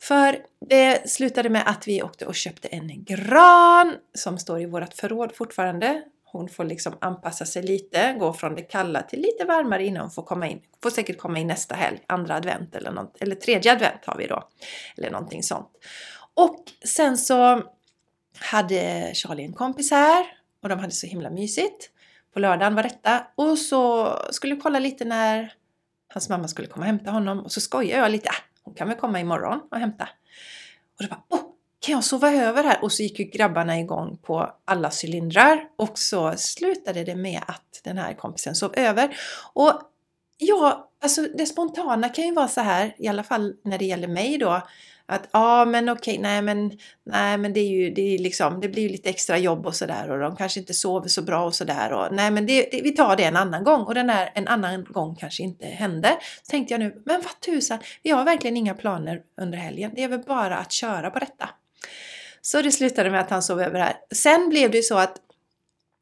För 0.00 0.38
det 0.68 1.10
slutade 1.10 1.48
med 1.48 1.62
att 1.66 1.88
vi 1.88 2.02
åkte 2.02 2.26
och 2.26 2.34
köpte 2.34 2.68
en 2.68 3.04
gran 3.04 3.94
som 4.14 4.38
står 4.38 4.60
i 4.60 4.66
vårt 4.66 4.94
förråd 4.94 5.32
fortfarande. 5.34 6.02
Hon 6.24 6.48
får 6.48 6.64
liksom 6.64 6.94
anpassa 7.00 7.46
sig 7.46 7.62
lite, 7.62 8.16
gå 8.18 8.32
från 8.32 8.54
det 8.54 8.62
kalla 8.62 9.02
till 9.02 9.20
lite 9.20 9.44
varmare 9.44 9.86
innan 9.86 10.02
hon 10.02 10.10
får 10.10 10.22
komma 10.22 10.48
in. 10.48 10.60
Får 10.82 10.90
säkert 10.90 11.18
komma 11.18 11.38
in 11.38 11.46
nästa 11.46 11.74
helg, 11.74 11.98
andra 12.06 12.34
advent 12.34 12.74
eller, 12.74 12.90
något, 12.90 13.16
eller 13.20 13.36
tredje 13.36 13.72
advent 13.72 14.04
har 14.04 14.16
vi 14.16 14.26
då. 14.26 14.48
Eller 14.96 15.10
någonting 15.10 15.42
sånt. 15.42 15.70
Och 16.34 16.62
sen 16.84 17.18
så 17.18 17.62
hade 18.38 19.10
Charlie 19.14 19.44
en 19.44 19.52
kompis 19.52 19.90
här 19.90 20.43
och 20.64 20.70
de 20.70 20.78
hade 20.78 20.92
så 20.92 21.06
himla 21.06 21.30
mysigt. 21.30 21.90
På 22.34 22.40
lördagen 22.40 22.74
var 22.74 22.82
detta 22.82 23.26
och 23.34 23.58
så 23.58 24.12
skulle 24.30 24.54
vi 24.54 24.60
kolla 24.60 24.78
lite 24.78 25.04
när 25.04 25.52
hans 26.08 26.28
mamma 26.28 26.48
skulle 26.48 26.68
komma 26.68 26.82
och 26.82 26.86
hämta 26.86 27.10
honom 27.10 27.40
och 27.40 27.52
så 27.52 27.60
skojade 27.60 28.02
jag 28.02 28.12
lite, 28.12 28.28
ah, 28.28 28.42
hon 28.62 28.74
kan 28.74 28.88
väl 28.88 28.96
komma 28.96 29.20
imorgon 29.20 29.60
och 29.70 29.78
hämta. 29.78 30.08
Och 30.98 31.04
då 31.04 31.08
bara, 31.08 31.22
Oh, 31.28 31.44
kan 31.80 31.92
jag 31.92 32.04
sova 32.04 32.32
över 32.32 32.64
här? 32.64 32.82
Och 32.82 32.92
så 32.92 33.02
gick 33.02 33.18
ju 33.18 33.24
grabbarna 33.24 33.80
igång 33.80 34.18
på 34.22 34.54
alla 34.64 34.90
cylindrar 35.02 35.68
och 35.76 35.98
så 35.98 36.34
slutade 36.36 37.04
det 37.04 37.16
med 37.16 37.42
att 37.46 37.80
den 37.84 37.98
här 37.98 38.14
kompisen 38.14 38.54
sov 38.54 38.74
över. 38.76 39.16
Och 39.52 39.80
ja, 40.38 40.90
alltså 41.02 41.22
det 41.22 41.46
spontana 41.46 42.08
kan 42.08 42.24
ju 42.24 42.34
vara 42.34 42.48
så 42.48 42.60
här, 42.60 42.94
i 42.98 43.08
alla 43.08 43.22
fall 43.22 43.54
när 43.64 43.78
det 43.78 43.84
gäller 43.84 44.08
mig 44.08 44.38
då, 44.38 44.62
att 45.06 45.28
ja 45.32 45.64
men 45.64 45.88
okej, 45.88 46.18
nej 46.18 46.42
men, 46.42 46.72
nej 47.06 47.38
men 47.38 47.52
det 47.52 47.60
är 47.60 47.68
ju 47.68 47.90
det 47.90 48.14
är 48.14 48.18
liksom, 48.18 48.60
det 48.60 48.68
blir 48.68 48.82
ju 48.82 48.88
lite 48.88 49.10
extra 49.10 49.38
jobb 49.38 49.66
och 49.66 49.76
sådär 49.76 50.10
och 50.10 50.18
de 50.18 50.36
kanske 50.36 50.60
inte 50.60 50.74
sover 50.74 51.08
så 51.08 51.22
bra 51.22 51.44
och 51.44 51.54
sådär 51.54 51.92
och 51.92 52.14
nej 52.14 52.30
men 52.30 52.46
det, 52.46 52.68
det, 52.70 52.80
vi 52.82 52.90
tar 52.90 53.16
det 53.16 53.24
en 53.24 53.36
annan 53.36 53.64
gång 53.64 53.82
och 53.82 53.94
den 53.94 54.06
där 54.06 54.30
en 54.34 54.48
annan 54.48 54.84
gång 54.84 55.16
kanske 55.16 55.42
inte 55.42 55.66
hände. 55.66 56.16
Så 56.42 56.50
tänkte 56.50 56.74
jag 56.74 56.78
nu, 56.78 57.02
men 57.06 57.22
vad 57.22 57.40
tusan, 57.40 57.78
vi 58.02 58.10
har 58.10 58.24
verkligen 58.24 58.56
inga 58.56 58.74
planer 58.74 59.20
under 59.40 59.58
helgen, 59.58 59.92
det 59.94 60.02
är 60.02 60.08
väl 60.08 60.22
bara 60.26 60.56
att 60.56 60.72
köra 60.72 61.10
på 61.10 61.18
detta. 61.18 61.48
Så 62.42 62.62
det 62.62 62.72
slutade 62.72 63.10
med 63.10 63.20
att 63.20 63.30
han 63.30 63.42
sov 63.42 63.60
över 63.60 63.78
här. 63.78 63.96
Sen 64.14 64.48
blev 64.48 64.70
det 64.70 64.76
ju 64.76 64.82
så 64.82 64.98
att 64.98 65.16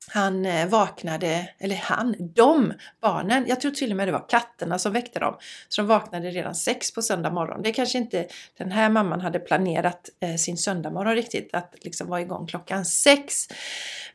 han 0.09 0.47
eh, 0.47 0.69
vaknade, 0.69 1.49
eller 1.59 1.77
han, 1.77 2.17
de 2.19 2.73
barnen, 3.01 3.45
jag 3.49 3.61
tror 3.61 3.71
till 3.71 3.91
och 3.91 3.97
med 3.97 4.09
det 4.09 4.13
var 4.13 4.29
katterna 4.29 4.79
som 4.79 4.93
väckte 4.93 5.19
dem. 5.19 5.37
Så 5.69 5.81
de 5.81 5.89
vaknade 5.89 6.31
redan 6.31 6.55
sex 6.55 6.95
på 6.95 7.03
söndag 7.03 7.31
morgon. 7.31 7.63
Det 7.63 7.73
kanske 7.73 7.99
inte 7.99 8.27
den 8.59 8.73
här 8.73 8.91
mamman 8.91 9.21
hade 9.21 9.39
planerat 9.39 10.09
eh, 10.21 10.37
sin 10.37 10.59
söndag 10.59 10.91
morgon 10.91 11.15
riktigt, 11.15 11.51
att 11.53 11.75
liksom 11.81 12.09
vara 12.09 12.21
igång 12.21 12.47
klockan 12.47 12.85
sex. 12.85 13.49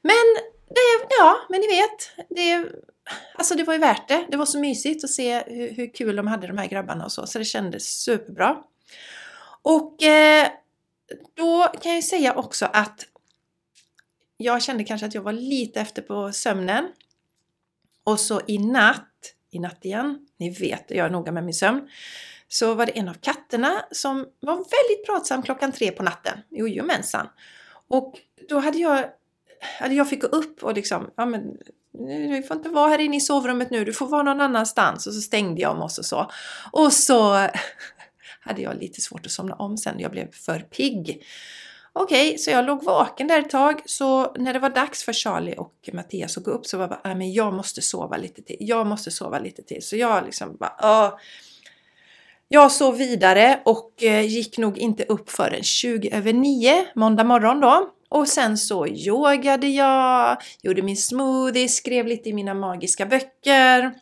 Men 0.02 0.26
det, 0.70 1.08
ja, 1.20 1.38
men 1.50 1.62
ni 1.62 1.68
vet, 1.68 2.28
det, 2.30 2.70
alltså 3.36 3.56
det 3.56 3.64
var 3.64 3.74
ju 3.74 3.80
värt 3.80 4.08
det. 4.08 4.26
Det 4.32 4.38
var 4.38 4.46
så 4.46 4.60
mysigt 4.60 5.04
att 5.04 5.10
se 5.10 5.44
hur, 5.48 5.74
hur 5.74 5.94
kul 5.94 6.16
de 6.16 6.28
hade 6.28 6.48
de 6.48 6.58
här 6.58 6.68
grabbarna 6.68 7.06
och 7.06 7.12
så, 7.12 7.28
så 7.28 7.40
det 7.40 7.46
kändes 7.46 8.04
superbra. 8.04 8.58
Och 9.62 10.04
eh, 10.04 10.48
då 11.34 11.68
kan 11.82 11.92
jag 11.92 11.96
ju 11.96 12.02
säga 12.02 12.34
också 12.34 12.70
att 12.74 13.06
jag 14.38 14.64
kände 14.64 14.84
kanske 14.84 15.08
att 15.08 15.16
jag 15.16 15.22
var 15.22 15.34
lite 15.34 15.82
efter 15.82 16.02
på 16.02 16.32
sömnen. 16.32 16.92
Och 18.04 18.20
så 18.20 18.42
i 18.48 18.58
natt, 18.58 19.34
i 19.52 19.60
natt 19.60 19.86
igen, 19.86 20.28
ni 20.38 20.50
vet 20.50 20.86
jag 20.88 21.06
är 21.06 21.10
noga 21.10 21.32
med 21.32 21.44
min 21.44 21.54
sömn, 21.54 21.90
så 22.48 22.74
var 22.74 22.86
det 22.86 22.92
en 22.92 23.10
av 23.10 23.14
katterna 23.14 23.86
som 23.92 24.26
var 24.40 24.56
väldigt 24.56 25.06
pratsam 25.06 25.44
klockan 25.44 25.72
tre 25.72 25.92
på 25.92 26.04
natten. 26.04 26.40
Jojomensan! 26.50 27.28
Och 27.88 28.20
då 28.50 28.60
hade 28.60 28.78
jag, 28.78 29.10
hade 29.80 29.96
jag 29.96 30.10
fick 30.10 30.22
gå 30.22 30.28
upp 30.28 30.64
och 30.64 30.74
liksom, 30.74 31.12
ja 31.16 31.26
men 31.26 31.58
du 31.92 32.44
får 32.44 32.58
inte 32.58 32.70
vara 32.70 32.90
här 32.90 33.00
inne 33.00 33.18
i 33.18 33.22
sovrummet 33.22 33.70
nu, 33.70 33.86
du 33.86 33.94
får 33.94 34.08
vara 34.08 34.24
någon 34.24 34.42
annanstans. 34.42 35.08
Och 35.08 35.14
så 35.14 35.22
stängde 35.22 35.62
jag 35.62 35.72
om 35.72 35.82
oss 35.82 35.98
och 35.98 36.06
så. 36.06 36.32
Och 36.72 36.94
så 36.94 37.34
hade 38.40 38.62
jag 38.62 38.78
lite 38.78 39.02
svårt 39.02 39.26
att 39.26 39.32
somna 39.32 39.56
om 39.56 39.78
sen, 39.78 40.00
jag 40.00 40.12
blev 40.12 40.32
för 40.32 40.60
pigg. 40.60 41.24
Okej, 42.00 42.28
okay, 42.28 42.38
så 42.38 42.52
jag 42.52 42.66
låg 42.66 42.84
vaken 42.84 43.28
där 43.28 43.40
ett 43.40 43.50
tag. 43.50 43.82
Så 43.86 44.34
när 44.34 44.54
det 44.54 44.60
var 44.60 44.70
dags 44.70 45.04
för 45.04 45.14
Charlie 45.14 45.56
och 45.56 45.90
Mattias 45.94 46.38
att 46.38 46.44
gå 46.44 46.52
upp 46.52 46.66
så 46.66 46.78
var 46.78 46.84
jag 46.84 46.90
bara, 46.90 47.12
ah, 47.12 47.16
men 47.16 47.34
jag 47.34 47.54
måste 47.54 47.82
sova 47.82 48.18
lite 48.18 48.42
till. 48.42 48.58
Jag 48.60 48.88
måste 48.88 49.12
sova 49.12 49.40
lite 49.40 49.64
till. 49.64 49.84
Så 49.84 49.96
jag 49.96 50.26
liksom 50.26 50.58
bara, 50.58 50.76
Åh. 50.84 51.20
Jag 52.48 52.72
sov 52.72 52.98
vidare 52.98 53.62
och 53.66 54.04
eh, 54.04 54.26
gick 54.26 54.58
nog 54.58 54.78
inte 54.78 55.04
upp 55.04 55.30
förrän 55.30 55.64
20 55.64 56.10
över 56.14 56.34
9 56.34 56.86
måndag 56.96 57.24
morgon 57.24 57.62
då. 57.62 57.90
Och 58.10 58.28
sen 58.28 58.58
så 58.58 58.88
yogade 58.88 59.68
jag, 59.68 60.38
gjorde 60.62 60.82
min 60.82 60.98
smoothie, 60.98 61.70
skrev 61.70 62.08
lite 62.08 62.30
i 62.30 62.34
mina 62.34 62.54
magiska 62.54 63.06
böcker. 63.06 63.94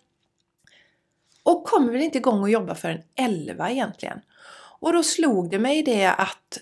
Och 1.44 1.64
kommer 1.64 1.92
väl 1.92 2.02
inte 2.02 2.18
igång 2.18 2.42
och 2.42 2.50
jobba 2.50 2.76
förrän 2.76 3.02
11 3.16 3.72
egentligen. 3.72 4.20
Och 4.80 4.94
då 4.94 5.04
slog 5.04 5.50
det 5.50 5.60
mig 5.60 5.84
det 5.84 6.06
att 6.06 6.60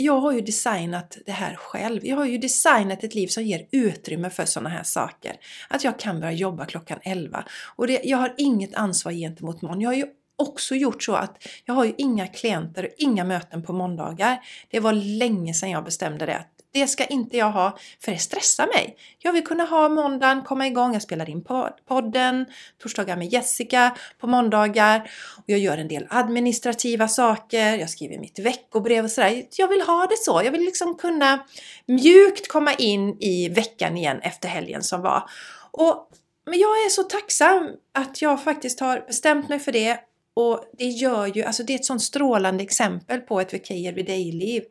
jag 0.00 0.20
har 0.20 0.32
ju 0.32 0.40
designat 0.40 1.18
det 1.26 1.32
här 1.32 1.54
själv. 1.54 2.06
Jag 2.06 2.16
har 2.16 2.24
ju 2.24 2.38
designat 2.38 3.04
ett 3.04 3.14
liv 3.14 3.26
som 3.26 3.42
ger 3.42 3.66
utrymme 3.70 4.30
för 4.30 4.44
sådana 4.44 4.68
här 4.68 4.82
saker. 4.82 5.36
Att 5.68 5.84
jag 5.84 5.98
kan 5.98 6.20
börja 6.20 6.32
jobba 6.32 6.66
klockan 6.66 6.98
11. 7.02 7.44
Och 7.76 7.86
det, 7.86 8.00
jag 8.04 8.18
har 8.18 8.34
inget 8.36 8.74
ansvar 8.74 9.12
gentemot 9.12 9.62
någon. 9.62 9.80
Jag 9.80 9.90
har 9.90 9.94
ju 9.94 10.06
också 10.36 10.74
gjort 10.74 11.02
så 11.02 11.14
att 11.14 11.46
jag 11.64 11.74
har 11.74 11.84
ju 11.84 11.94
inga 11.98 12.26
klienter 12.26 12.84
och 12.84 12.90
inga 12.98 13.24
möten 13.24 13.62
på 13.62 13.72
måndagar. 13.72 14.40
Det 14.70 14.80
var 14.80 14.92
länge 14.92 15.54
sedan 15.54 15.70
jag 15.70 15.84
bestämde 15.84 16.26
det. 16.26 16.44
Det 16.72 16.86
ska 16.86 17.04
inte 17.04 17.36
jag 17.36 17.50
ha, 17.50 17.78
för 18.04 18.12
det 18.12 18.18
stressar 18.18 18.66
mig. 18.66 18.96
Jag 19.18 19.32
vill 19.32 19.46
kunna 19.46 19.64
ha 19.64 19.88
måndagen, 19.88 20.42
komma 20.42 20.66
igång, 20.66 20.92
jag 20.92 21.02
spelar 21.02 21.30
in 21.30 21.44
podden, 21.88 22.46
torsdagar 22.82 23.16
med 23.16 23.32
Jessica 23.32 23.96
på 24.18 24.26
måndagar 24.26 25.10
och 25.36 25.44
jag 25.46 25.58
gör 25.58 25.78
en 25.78 25.88
del 25.88 26.06
administrativa 26.10 27.08
saker, 27.08 27.78
jag 27.78 27.90
skriver 27.90 28.18
mitt 28.18 28.38
veckobrev 28.38 29.04
och 29.04 29.10
sådär. 29.10 29.42
Jag 29.56 29.68
vill 29.68 29.80
ha 29.80 30.06
det 30.06 30.18
så, 30.18 30.42
jag 30.44 30.52
vill 30.52 30.60
liksom 30.60 30.94
kunna 30.94 31.46
mjukt 31.86 32.48
komma 32.48 32.74
in 32.74 33.16
i 33.20 33.48
veckan 33.48 33.96
igen 33.96 34.20
efter 34.22 34.48
helgen 34.48 34.82
som 34.82 35.02
var. 35.02 35.30
Och, 35.70 36.08
men 36.46 36.58
jag 36.58 36.70
är 36.70 36.88
så 36.88 37.02
tacksam 37.02 37.70
att 37.94 38.22
jag 38.22 38.44
faktiskt 38.44 38.80
har 38.80 39.04
bestämt 39.06 39.48
mig 39.48 39.58
för 39.58 39.72
det 39.72 40.00
och 40.34 40.64
det 40.78 40.84
gör 40.84 41.26
ju, 41.26 41.42
alltså 41.42 41.62
det 41.62 41.72
är 41.72 41.78
ett 41.78 41.84
sånt 41.84 42.02
strålande 42.02 42.62
exempel 42.62 43.20
på 43.20 43.40
ett 43.40 43.54
VK 43.54 43.68
dig-liv 44.06 44.62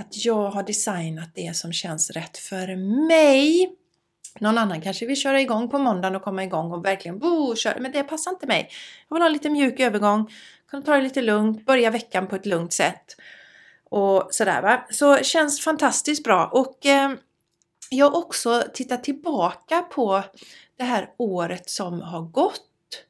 att 0.00 0.24
jag 0.24 0.50
har 0.50 0.62
designat 0.62 1.30
det 1.34 1.56
som 1.56 1.72
känns 1.72 2.10
rätt 2.10 2.38
för 2.38 2.76
mig. 3.08 3.76
Någon 4.38 4.58
annan 4.58 4.80
kanske 4.80 5.06
vill 5.06 5.16
köra 5.16 5.40
igång 5.40 5.68
på 5.68 5.78
måndagen 5.78 6.16
och 6.16 6.22
komma 6.22 6.44
igång 6.44 6.72
och 6.72 6.84
verkligen 6.84 7.18
bo, 7.18 7.56
köra, 7.56 7.80
men 7.80 7.92
det 7.92 8.02
passar 8.02 8.30
inte 8.30 8.46
mig. 8.46 8.70
Jag 9.08 9.16
vill 9.16 9.22
ha 9.22 9.28
lite 9.28 9.50
mjuk 9.50 9.80
övergång, 9.80 10.30
kunna 10.70 10.82
ta 10.82 10.96
det 10.96 11.02
lite 11.02 11.22
lugnt, 11.22 11.66
börja 11.66 11.90
veckan 11.90 12.26
på 12.26 12.36
ett 12.36 12.46
lugnt 12.46 12.72
sätt. 12.72 13.16
Och 13.90 14.28
sådär 14.30 14.62
va. 14.62 14.86
Så 14.90 15.16
känns 15.16 15.60
fantastiskt 15.60 16.24
bra 16.24 16.46
och 16.46 16.86
eh, 16.86 17.10
jag 17.90 18.10
har 18.10 18.18
också 18.18 18.64
tittat 18.74 19.04
tillbaka 19.04 19.82
på 19.82 20.22
det 20.76 20.84
här 20.84 21.10
året 21.16 21.70
som 21.70 22.00
har 22.00 22.22
gått. 22.22 23.04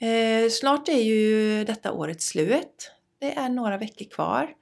Eh, 0.00 0.50
snart 0.50 0.88
är 0.88 1.02
ju 1.02 1.64
detta 1.64 1.92
året 1.92 2.22
slut. 2.22 2.90
Det 3.18 3.36
är 3.36 3.48
några 3.48 3.76
veckor 3.76 4.04
kvar. 4.04 4.54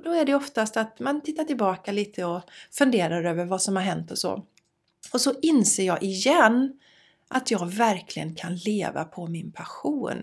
Och 0.00 0.04
då 0.04 0.12
är 0.12 0.24
det 0.24 0.34
oftast 0.34 0.76
att 0.76 1.00
man 1.00 1.20
tittar 1.20 1.44
tillbaka 1.44 1.92
lite 1.92 2.24
och 2.24 2.42
funderar 2.70 3.24
över 3.24 3.44
vad 3.44 3.62
som 3.62 3.76
har 3.76 3.82
hänt 3.82 4.10
och 4.10 4.18
så. 4.18 4.46
Och 5.12 5.20
så 5.20 5.34
inser 5.42 5.82
jag 5.82 6.02
igen 6.02 6.78
att 7.28 7.50
jag 7.50 7.66
verkligen 7.66 8.34
kan 8.34 8.56
leva 8.56 9.04
på 9.04 9.26
min 9.26 9.52
passion. 9.52 10.22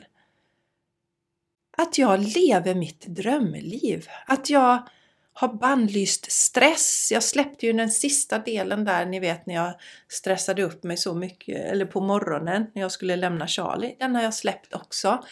Att 1.77 1.97
jag 1.97 2.19
lever 2.19 2.75
mitt 2.75 3.05
drömliv. 3.05 4.07
Att 4.27 4.49
jag 4.49 4.87
har 5.33 5.53
bannlyst 5.53 6.31
stress. 6.31 7.09
Jag 7.11 7.23
släppte 7.23 7.65
ju 7.65 7.73
den 7.73 7.91
sista 7.91 8.39
delen 8.39 8.85
där, 8.85 9.05
ni 9.05 9.19
vet 9.19 9.45
när 9.45 9.55
jag 9.55 9.73
stressade 10.07 10.63
upp 10.63 10.83
mig 10.83 10.97
så 10.97 11.13
mycket, 11.13 11.71
eller 11.71 11.85
på 11.85 12.01
morgonen 12.01 12.65
när 12.75 12.81
jag 12.81 12.91
skulle 12.91 13.15
lämna 13.15 13.47
Charlie. 13.47 13.95
Den 13.99 14.15
har 14.15 14.23
jag 14.23 14.33
släppt 14.33 14.73
också. 14.73 15.23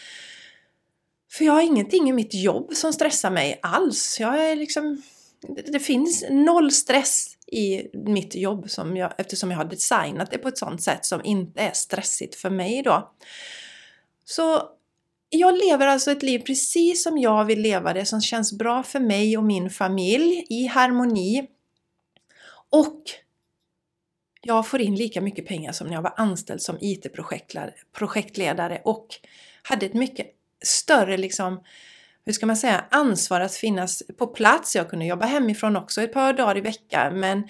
För 1.32 1.44
jag 1.44 1.52
har 1.52 1.62
ingenting 1.62 2.08
i 2.08 2.12
mitt 2.12 2.34
jobb 2.34 2.74
som 2.74 2.92
stressar 2.92 3.30
mig 3.30 3.58
alls. 3.62 4.16
Jag 4.20 4.50
är 4.50 4.56
liksom, 4.56 5.02
det 5.66 5.80
finns 5.80 6.24
noll 6.30 6.72
stress 6.72 7.36
i 7.46 7.88
mitt 7.92 8.34
jobb 8.34 8.70
som 8.70 8.96
jag, 8.96 9.12
eftersom 9.18 9.50
jag 9.50 9.58
har 9.58 9.64
designat 9.64 10.30
det 10.30 10.38
på 10.38 10.48
ett 10.48 10.58
sånt 10.58 10.82
sätt 10.82 11.04
som 11.04 11.24
inte 11.24 11.60
är 11.60 11.72
stressigt 11.72 12.34
för 12.34 12.50
mig 12.50 12.82
då. 12.82 13.12
Så 14.24 14.62
jag 15.30 15.58
lever 15.58 15.86
alltså 15.86 16.10
ett 16.10 16.22
liv 16.22 16.38
precis 16.38 17.02
som 17.02 17.18
jag 17.18 17.44
vill 17.44 17.60
leva 17.60 17.92
det, 17.92 18.04
som 18.04 18.20
känns 18.20 18.52
bra 18.52 18.82
för 18.82 19.00
mig 19.00 19.38
och 19.38 19.44
min 19.44 19.70
familj, 19.70 20.46
i 20.48 20.66
harmoni. 20.66 21.48
Och 22.70 23.02
jag 24.42 24.66
får 24.66 24.80
in 24.80 24.94
lika 24.94 25.20
mycket 25.20 25.46
pengar 25.46 25.72
som 25.72 25.86
när 25.86 25.94
jag 25.94 26.02
var 26.02 26.14
anställd 26.16 26.62
som 26.62 26.78
IT-projektledare 26.80 28.80
och 28.84 29.06
hade 29.62 29.86
ett 29.86 29.94
mycket 29.94 30.35
större 30.64 31.16
liksom, 31.16 31.60
hur 32.24 32.32
ska 32.32 32.46
man 32.46 32.56
säga, 32.56 32.84
ansvar 32.90 33.40
att 33.40 33.54
finnas 33.54 34.02
på 34.18 34.26
plats. 34.26 34.76
Jag 34.76 34.90
kunde 34.90 35.04
jobba 35.04 35.26
hemifrån 35.26 35.76
också 35.76 36.02
ett 36.02 36.12
par 36.12 36.32
dagar 36.32 36.56
i 36.58 36.60
veckan 36.60 37.20
men 37.20 37.48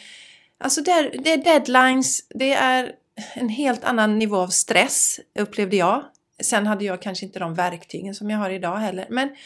alltså 0.59 0.81
det 0.81 0.91
är, 0.91 1.19
det 1.25 1.33
är 1.33 1.45
deadlines, 1.45 2.21
det 2.29 2.53
är 2.53 2.93
en 3.35 3.49
helt 3.49 3.85
annan 3.85 4.19
nivå 4.19 4.37
av 4.37 4.49
stress 4.49 5.21
upplevde 5.39 5.77
jag. 5.77 6.05
Sen 6.43 6.67
hade 6.67 6.85
jag 6.85 7.03
kanske 7.03 7.27
inte 7.27 7.39
de 7.39 7.55
verktygen 7.55 8.15
som 8.15 8.31
jag 8.31 8.39
har 8.39 8.51
idag 8.51 8.77
heller 8.77 9.07
men 9.11 9.37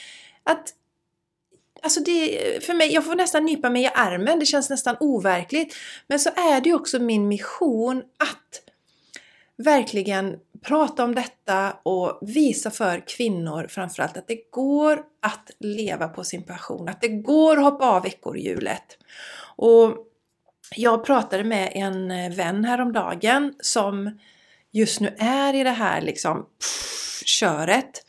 att 0.44 0.74
Alltså 1.82 2.00
det, 2.00 2.64
för 2.66 2.74
mig, 2.74 2.92
jag 2.92 3.04
får 3.04 3.14
nästan 3.14 3.44
nypa 3.44 3.70
mig 3.70 3.82
i 3.82 3.90
armen, 3.94 4.38
det 4.38 4.46
känns 4.46 4.70
nästan 4.70 4.96
overkligt. 5.00 5.76
Men 6.06 6.20
så 6.20 6.30
är 6.30 6.60
det 6.60 6.68
ju 6.68 6.74
också 6.74 6.98
min 6.98 7.28
mission 7.28 7.98
att 7.98 8.69
verkligen 9.64 10.36
prata 10.62 11.04
om 11.04 11.14
detta 11.14 11.76
och 11.82 12.18
visa 12.22 12.70
för 12.70 13.02
kvinnor 13.08 13.66
framförallt 13.70 14.16
att 14.16 14.28
det 14.28 14.50
går 14.50 15.02
att 15.22 15.50
leva 15.58 16.08
på 16.08 16.24
sin 16.24 16.42
passion, 16.42 16.88
att 16.88 17.00
det 17.00 17.08
går 17.08 17.56
att 17.56 17.64
hoppa 17.64 17.86
av 17.86 18.06
ekorrhjulet. 18.06 18.98
Och 19.56 20.06
jag 20.76 21.04
pratade 21.04 21.44
med 21.44 21.72
en 21.74 22.10
eh, 22.10 22.32
vän 22.32 22.64
häromdagen 22.64 23.54
som 23.60 24.18
just 24.70 25.00
nu 25.00 25.14
är 25.18 25.54
i 25.54 25.64
det 25.64 25.70
här 25.70 26.00
liksom 26.00 26.42
pff, 26.42 27.22
köret. 27.26 28.04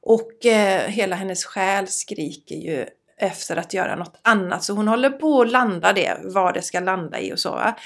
Och 0.00 0.46
eh, 0.46 0.88
hela 0.88 1.16
hennes 1.16 1.44
själ 1.44 1.88
skriker 1.88 2.56
ju 2.56 2.86
efter 3.18 3.56
att 3.56 3.74
göra 3.74 3.96
något 3.96 4.20
annat. 4.22 4.64
Så 4.64 4.72
hon 4.72 4.88
håller 4.88 5.10
på 5.10 5.40
att 5.40 5.50
landa 5.50 5.92
det, 5.92 6.16
vad 6.22 6.54
det 6.54 6.62
ska 6.62 6.80
landa 6.80 7.20
i 7.20 7.32
och 7.32 7.38
så. 7.38 7.50
Va? 7.50 7.76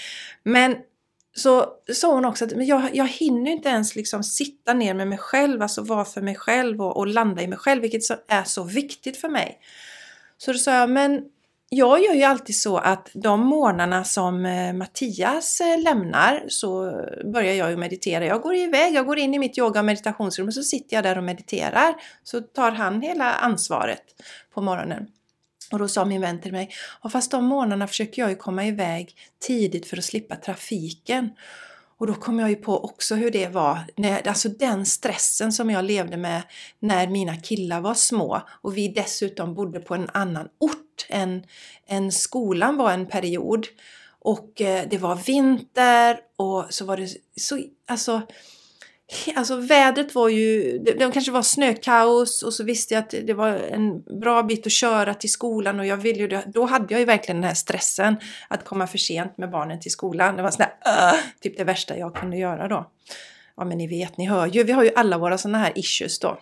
Men 0.42 0.76
så 1.38 1.66
sa 1.92 2.14
hon 2.14 2.24
också 2.24 2.44
att 2.44 2.52
men 2.52 2.66
jag, 2.66 2.94
jag 2.96 3.08
hinner 3.08 3.50
inte 3.50 3.68
ens 3.68 3.96
liksom 3.96 4.22
sitta 4.22 4.74
ner 4.74 4.94
med 4.94 5.08
mig 5.08 5.18
själv, 5.18 5.62
alltså 5.62 5.82
vara 5.82 6.04
för 6.04 6.20
mig 6.20 6.34
själv 6.34 6.82
och, 6.82 6.96
och 6.96 7.06
landa 7.06 7.42
i 7.42 7.46
mig 7.46 7.58
själv, 7.58 7.82
vilket 7.82 8.04
så, 8.04 8.14
är 8.28 8.44
så 8.44 8.62
viktigt 8.62 9.16
för 9.16 9.28
mig. 9.28 9.58
Så 10.38 10.52
då 10.52 10.58
sa 10.58 10.74
jag, 10.74 10.90
men 10.90 11.22
jag 11.70 12.04
gör 12.04 12.14
ju 12.14 12.22
alltid 12.22 12.56
så 12.56 12.76
att 12.76 13.10
de 13.12 13.40
morgnarna 13.40 14.04
som 14.04 14.46
eh, 14.46 14.72
Mattias 14.72 15.60
eh, 15.60 15.82
lämnar 15.82 16.44
så 16.48 16.92
börjar 17.32 17.54
jag 17.54 17.70
ju 17.70 17.76
meditera. 17.76 18.26
Jag 18.26 18.42
går 18.42 18.54
iväg, 18.54 18.94
jag 18.94 19.06
går 19.06 19.18
in 19.18 19.34
i 19.34 19.38
mitt 19.38 19.58
yoga 19.58 19.80
och 19.80 19.86
meditationsrum 19.86 20.46
och 20.46 20.54
så 20.54 20.62
sitter 20.62 20.96
jag 20.96 21.04
där 21.04 21.18
och 21.18 21.24
mediterar. 21.24 21.94
Så 22.22 22.40
tar 22.40 22.70
han 22.70 23.00
hela 23.02 23.32
ansvaret 23.32 24.02
på 24.54 24.60
morgonen. 24.60 25.06
Och 25.72 25.78
då 25.78 25.88
sa 25.88 26.04
min 26.04 26.20
vän 26.20 26.40
till 26.40 26.52
mig, 26.52 26.70
och 27.00 27.12
fast 27.12 27.30
de 27.30 27.44
morgnarna 27.44 27.86
försöker 27.86 28.22
jag 28.22 28.30
ju 28.30 28.36
komma 28.36 28.66
iväg 28.66 29.16
tidigt 29.38 29.86
för 29.86 29.96
att 29.96 30.04
slippa 30.04 30.36
trafiken. 30.36 31.30
Och 31.98 32.06
då 32.06 32.14
kom 32.14 32.38
jag 32.38 32.50
ju 32.50 32.56
på 32.56 32.84
också 32.84 33.14
hur 33.14 33.30
det 33.30 33.48
var, 33.48 33.78
när, 33.96 34.28
alltså 34.28 34.48
den 34.48 34.86
stressen 34.86 35.52
som 35.52 35.70
jag 35.70 35.84
levde 35.84 36.16
med 36.16 36.42
när 36.78 37.06
mina 37.08 37.36
killar 37.36 37.80
var 37.80 37.94
små 37.94 38.42
och 38.48 38.76
vi 38.76 38.88
dessutom 38.88 39.54
bodde 39.54 39.80
på 39.80 39.94
en 39.94 40.08
annan 40.14 40.48
ort 40.58 41.06
än, 41.08 41.42
än 41.86 42.12
skolan 42.12 42.76
var 42.76 42.92
en 42.92 43.06
period. 43.06 43.66
Och 44.20 44.60
eh, 44.60 44.84
det 44.90 44.98
var 44.98 45.16
vinter 45.16 46.20
och 46.36 46.64
så 46.70 46.84
var 46.84 46.96
det 46.96 47.08
så, 47.36 47.60
alltså 47.86 48.22
Alltså 49.36 49.56
vädret 49.56 50.14
var 50.14 50.28
ju, 50.28 50.78
det, 50.78 50.92
det 50.92 51.10
kanske 51.12 51.32
var 51.32 51.42
snökaos 51.42 52.42
och 52.42 52.54
så 52.54 52.64
visste 52.64 52.94
jag 52.94 53.02
att 53.02 53.14
det 53.26 53.34
var 53.34 53.48
en 53.48 54.02
bra 54.20 54.42
bit 54.42 54.66
att 54.66 54.72
köra 54.72 55.14
till 55.14 55.30
skolan 55.30 55.80
och 55.80 55.86
jag 55.86 55.96
ville 55.96 56.18
ju, 56.18 56.40
då 56.46 56.64
hade 56.64 56.94
jag 56.94 57.00
ju 57.00 57.04
verkligen 57.04 57.40
den 57.40 57.48
här 57.48 57.54
stressen 57.54 58.16
att 58.48 58.64
komma 58.64 58.86
för 58.86 58.98
sent 58.98 59.38
med 59.38 59.50
barnen 59.50 59.80
till 59.80 59.90
skolan. 59.90 60.36
Det 60.36 60.42
var 60.42 60.50
sådär, 60.50 60.72
uh, 60.86 61.20
typ 61.40 61.56
det 61.56 61.64
värsta 61.64 61.98
jag 61.98 62.14
kunde 62.14 62.36
göra 62.36 62.68
då. 62.68 62.90
Ja 63.56 63.64
men 63.64 63.78
ni 63.78 63.86
vet, 63.86 64.16
ni 64.16 64.26
hör 64.26 64.46
ju, 64.46 64.64
vi 64.64 64.72
har 64.72 64.84
ju 64.84 64.90
alla 64.96 65.18
våra 65.18 65.38
sådana 65.38 65.58
här 65.58 65.72
issues 65.74 66.18
då. 66.18 66.38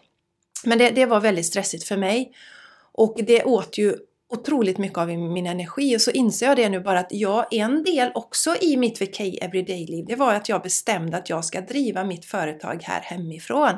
Men 0.65 0.79
det, 0.79 0.91
det 0.91 1.07
var 1.07 1.21
väldigt 1.21 1.47
stressigt 1.47 1.85
för 1.85 1.97
mig. 1.97 2.33
Och 2.93 3.17
det 3.27 3.45
åt 3.45 3.79
ju 3.79 3.97
otroligt 4.28 4.78
mycket 4.78 4.99
av 4.99 5.09
min 5.09 5.47
energi 5.47 5.97
och 5.97 6.00
så 6.00 6.11
inser 6.11 6.47
jag 6.47 6.56
det 6.56 6.68
nu 6.68 6.80
bara 6.80 6.99
att 6.99 7.12
jag, 7.12 7.47
en 7.54 7.83
del 7.83 8.11
också 8.14 8.56
i 8.61 8.76
mitt 8.76 9.02
VK 9.02 9.21
Everyday-liv, 9.21 10.04
det 10.09 10.16
var 10.16 10.35
att 10.35 10.49
jag 10.49 10.62
bestämde 10.62 11.16
att 11.16 11.30
jag 11.30 11.45
ska 11.45 11.61
driva 11.61 12.04
mitt 12.04 12.25
företag 12.25 12.83
här 12.83 13.00
hemifrån. 13.00 13.73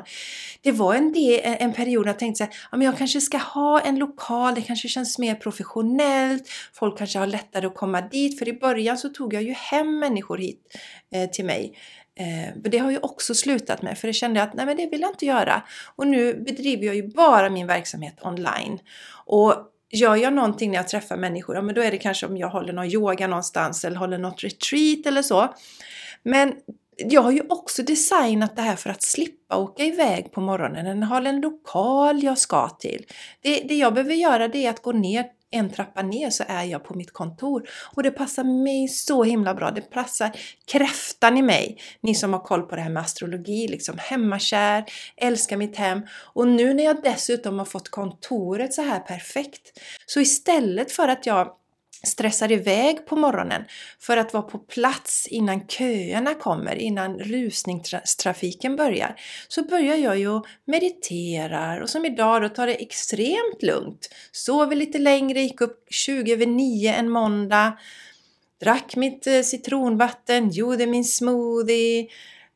Det 0.61 0.71
var 0.71 0.95
en, 0.95 1.13
del, 1.13 1.39
en 1.43 1.73
period 1.73 2.05
när 2.05 2.13
jag 2.13 2.19
tänkte 2.19 2.45
så 2.45 2.51
ja, 2.71 2.77
men 2.77 2.85
jag 2.85 2.97
kanske 2.97 3.21
ska 3.21 3.37
ha 3.37 3.79
en 3.79 3.99
lokal, 3.99 4.55
det 4.55 4.61
kanske 4.61 4.87
känns 4.87 5.19
mer 5.19 5.35
professionellt, 5.35 6.49
folk 6.73 6.97
kanske 6.97 7.19
har 7.19 7.27
lättare 7.27 7.65
att 7.65 7.75
komma 7.75 8.01
dit, 8.01 8.39
för 8.39 8.47
i 8.47 8.53
början 8.53 8.97
så 8.97 9.09
tog 9.09 9.33
jag 9.33 9.43
ju 9.43 9.53
hem 9.53 9.99
människor 9.99 10.37
hit 10.37 10.77
eh, 11.13 11.29
till 11.29 11.45
mig. 11.45 11.77
Eh, 12.19 12.61
det 12.63 12.77
har 12.77 12.91
jag 12.91 13.03
också 13.03 13.35
slutat 13.35 13.81
med 13.81 13.97
för 13.97 14.07
det 14.07 14.13
kände 14.13 14.39
jag 14.39 14.49
att 14.49 14.53
nej 14.53 14.65
men 14.65 14.77
det 14.77 14.85
vill 14.85 15.01
jag 15.01 15.09
inte 15.11 15.25
göra. 15.25 15.63
Och 15.95 16.07
nu 16.07 16.33
bedriver 16.33 16.85
jag 16.85 16.95
ju 16.95 17.07
bara 17.07 17.49
min 17.49 17.67
verksamhet 17.67 18.15
online. 18.21 18.79
Och 19.25 19.55
gör 19.91 20.15
jag 20.15 20.33
någonting 20.33 20.71
när 20.71 20.77
jag 20.77 20.87
träffar 20.87 21.17
människor, 21.17 21.55
ja 21.55 21.61
men 21.61 21.75
då 21.75 21.81
är 21.81 21.91
det 21.91 21.97
kanske 21.97 22.25
om 22.25 22.37
jag 22.37 22.49
håller 22.49 22.73
någon 22.73 22.91
yoga 22.91 23.27
någonstans 23.27 23.85
eller 23.85 23.97
håller 23.97 24.17
något 24.17 24.43
retreat 24.43 25.05
eller 25.05 25.21
så. 25.21 25.53
Men 26.23 26.53
jag 26.97 27.21
har 27.21 27.31
ju 27.31 27.41
också 27.49 27.83
designat 27.83 28.55
det 28.55 28.61
här 28.61 28.75
för 28.75 28.89
att 28.89 29.01
slippa 29.03 29.57
åka 29.57 29.83
iväg 29.83 30.31
på 30.31 30.41
morgonen. 30.41 30.99
Jag 30.99 31.07
har 31.07 31.21
en 31.21 31.41
lokal 31.41 32.23
jag 32.23 32.37
ska 32.37 32.69
till. 32.69 33.05
Det, 33.41 33.55
det 33.55 33.77
jag 33.77 33.93
behöver 33.93 34.13
göra 34.13 34.47
det 34.47 34.65
är 34.65 34.69
att 34.69 34.81
gå 34.81 34.91
ner 34.91 35.25
en 35.51 35.69
trappa 35.69 36.01
ner 36.01 36.29
så 36.29 36.43
är 36.47 36.63
jag 36.63 36.83
på 36.83 36.93
mitt 36.93 37.13
kontor. 37.13 37.69
Och 37.95 38.03
det 38.03 38.11
passar 38.11 38.43
mig 38.43 38.87
så 38.87 39.23
himla 39.23 39.53
bra. 39.53 39.71
Det 39.71 39.81
passar 39.81 40.31
kräftan 40.71 41.37
i 41.37 41.41
mig. 41.41 41.77
Ni 42.01 42.15
som 42.15 42.33
har 42.33 42.39
koll 42.39 42.61
på 42.61 42.75
det 42.75 42.81
här 42.81 42.89
med 42.89 43.03
astrologi, 43.03 43.67
liksom 43.67 43.95
hemmakär, 43.97 44.85
älskar 45.17 45.57
mitt 45.57 45.75
hem. 45.75 46.01
Och 46.33 46.47
nu 46.47 46.73
när 46.73 46.83
jag 46.83 47.03
dessutom 47.03 47.57
har 47.59 47.65
fått 47.65 47.89
kontoret 47.89 48.73
så 48.73 48.81
här 48.81 48.99
perfekt, 48.99 49.79
så 50.05 50.19
istället 50.19 50.91
för 50.91 51.07
att 51.07 51.25
jag 51.25 51.58
stressar 52.03 52.51
iväg 52.51 53.05
på 53.05 53.15
morgonen 53.15 53.65
för 53.99 54.17
att 54.17 54.33
vara 54.33 54.43
på 54.43 54.57
plats 54.57 55.27
innan 55.27 55.67
köerna 55.67 56.33
kommer, 56.33 56.75
innan 56.75 57.19
rusningstrafiken 57.19 58.75
börjar, 58.75 59.15
så 59.47 59.63
börjar 59.63 59.95
jag 59.95 60.17
ju 60.17 60.41
meditera 60.65 61.81
och 61.81 61.89
som 61.89 62.05
idag 62.05 62.41
då 62.41 62.49
tar 62.49 62.67
det 62.67 62.81
extremt 62.81 63.61
lugnt. 63.61 64.09
Sover 64.31 64.75
lite 64.75 64.97
längre, 64.97 65.41
gick 65.41 65.61
upp 65.61 65.87
20 65.89 66.33
över 66.33 66.45
9 66.45 66.93
en 66.93 67.09
måndag, 67.09 67.77
drack 68.61 68.95
mitt 68.95 69.27
eh, 69.27 69.41
citronvatten, 69.41 70.49
gjorde 70.49 70.85
min 70.85 71.05
smoothie, 71.05 72.07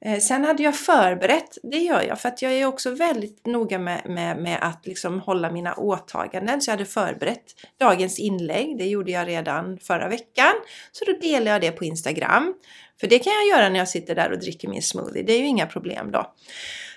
Eh, 0.06 0.20
sen 0.20 0.44
hade 0.44 0.63
jag 0.63 0.76
förberett, 0.76 1.58
det 1.63 1.78
gör 1.78 2.02
jag, 2.02 2.20
för 2.20 2.30
att 2.30 2.42
jag 2.42 2.54
är 2.54 2.66
också 2.66 2.92
väldigt 2.92 3.46
noga 3.46 3.80
med, 3.80 4.02
med, 4.06 4.38
med 4.38 4.58
att 4.62 4.88
liksom 4.88 5.20
hålla 5.20 5.52
mina 5.52 5.74
åtaganden. 5.74 6.62
Så 6.62 6.70
jag 6.70 6.74
hade 6.74 6.86
förberett 6.86 7.44
dagens 7.80 8.20
inlägg, 8.20 8.78
det 8.78 8.86
gjorde 8.86 9.12
jag 9.12 9.28
redan 9.28 9.80
förra 9.80 10.10
veckan. 10.10 10.54
Så 10.92 11.06
då 11.06 11.12
delar 11.22 11.52
jag 11.52 11.62
det 11.62 11.72
på 11.72 11.86
Instagram. 11.86 12.54
För 13.00 13.08
det 13.08 13.20
kan 13.20 13.34
jag 13.34 13.48
göra 13.48 13.70
när 13.70 13.80
jag 13.80 13.89
sitter 13.89 14.16
där 14.16 14.32
och 14.32 14.39
dricker 14.39 14.68
min 14.68 14.82
smoothie, 14.82 15.24
det 15.24 15.34
är 15.34 15.39
ju 15.39 15.48
inga 15.48 15.66
problem 15.66 16.12
då. 16.12 16.34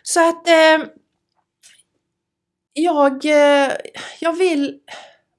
Så 0.03 0.29
att 0.29 0.49
eh, 0.49 0.87
jag, 2.73 3.25
eh, 3.25 3.73
jag 4.21 4.33
vill 4.33 4.79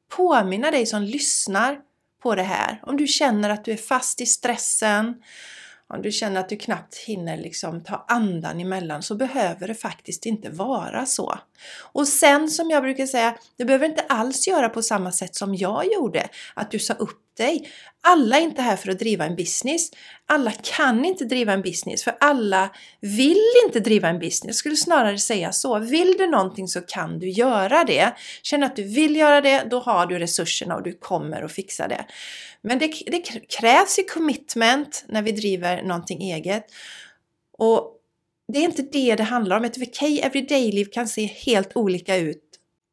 påminna 0.10 0.72
dig 0.72 0.86
som 0.86 1.02
lyssnar 1.02 1.80
på 2.24 2.36
det 2.36 2.44
här. 2.44 2.80
Om 2.84 2.98
du 2.98 3.08
känner 3.08 3.50
att 3.50 3.66
du 3.66 3.72
är 3.72 3.78
fast 3.78 4.22
i 4.22 4.26
stressen, 4.26 5.16
om 5.94 6.02
du 6.02 6.12
känner 6.12 6.40
att 6.40 6.50
du 6.50 6.56
knappt 6.56 6.96
hinner 6.96 7.38
liksom 7.38 7.84
ta 7.84 8.06
andan 8.08 8.60
emellan 8.60 9.04
så 9.04 9.16
behöver 9.16 9.68
det 9.68 9.76
faktiskt 9.76 10.26
inte 10.26 10.50
vara 10.50 11.06
så. 11.06 11.40
Och 11.80 12.08
sen 12.08 12.50
som 12.50 12.70
jag 12.70 12.84
brukar 12.84 13.06
säga, 13.06 13.38
du 13.58 13.66
behöver 13.66 13.86
inte 13.86 14.06
alls 14.10 14.48
göra 14.48 14.70
på 14.70 14.82
samma 14.82 15.12
sätt 15.12 15.36
som 15.36 15.56
jag 15.56 15.86
gjorde, 15.94 16.30
att 16.54 16.72
du 16.72 16.80
sa 16.80 16.94
upp 16.94 17.27
dig. 17.38 17.70
Alla 18.02 18.38
är 18.38 18.42
inte 18.42 18.62
här 18.62 18.76
för 18.76 18.92
att 18.92 19.00
driva 19.00 19.26
en 19.26 19.36
business. 19.36 19.90
Alla 20.26 20.52
kan 20.52 21.06
inte 21.06 21.26
driva 21.26 21.54
en 21.54 21.62
business, 21.62 22.04
för 22.04 22.18
alla 22.20 22.70
vill 23.02 23.44
inte 23.66 23.80
driva 23.80 24.10
en 24.10 24.20
business. 24.20 24.46
Jag 24.46 24.56
skulle 24.56 24.76
snarare 24.76 25.18
säga 25.18 25.52
så. 25.52 25.80
Vill 25.80 26.16
du 26.18 26.28
någonting 26.28 26.68
så 26.68 26.82
kan 26.82 27.20
du 27.20 27.30
göra 27.30 27.84
det. 27.84 28.14
Känner 28.42 28.66
att 28.68 28.76
du 28.76 28.84
vill 28.84 29.16
göra 29.16 29.42
det, 29.42 29.64
då 29.72 29.80
har 29.80 30.06
du 30.06 30.20
resurserna 30.20 30.76
och 30.76 30.84
du 30.84 30.94
kommer 30.94 31.42
att 31.42 31.52
fixa 31.52 31.88
det. 31.88 32.06
Men 32.62 32.80
det, 32.80 32.88
det 33.06 33.20
krävs 33.60 34.00
ju 34.00 34.04
commitment 34.04 35.06
när 35.08 35.22
vi 35.22 35.32
driver 35.32 35.84
någonting 35.84 36.22
eget. 36.22 36.66
Och 37.58 37.94
det 38.54 38.60
är 38.60 38.64
inte 38.64 38.82
det 38.82 39.16
det 39.16 39.24
handlar 39.24 39.58
om. 39.58 39.66
Ett 39.66 39.78
VK 39.78 40.02
Everyday-liv 40.02 40.86
kan 40.92 41.08
se 41.08 41.26
helt 41.26 41.72
olika 41.76 42.16
ut 42.16 42.47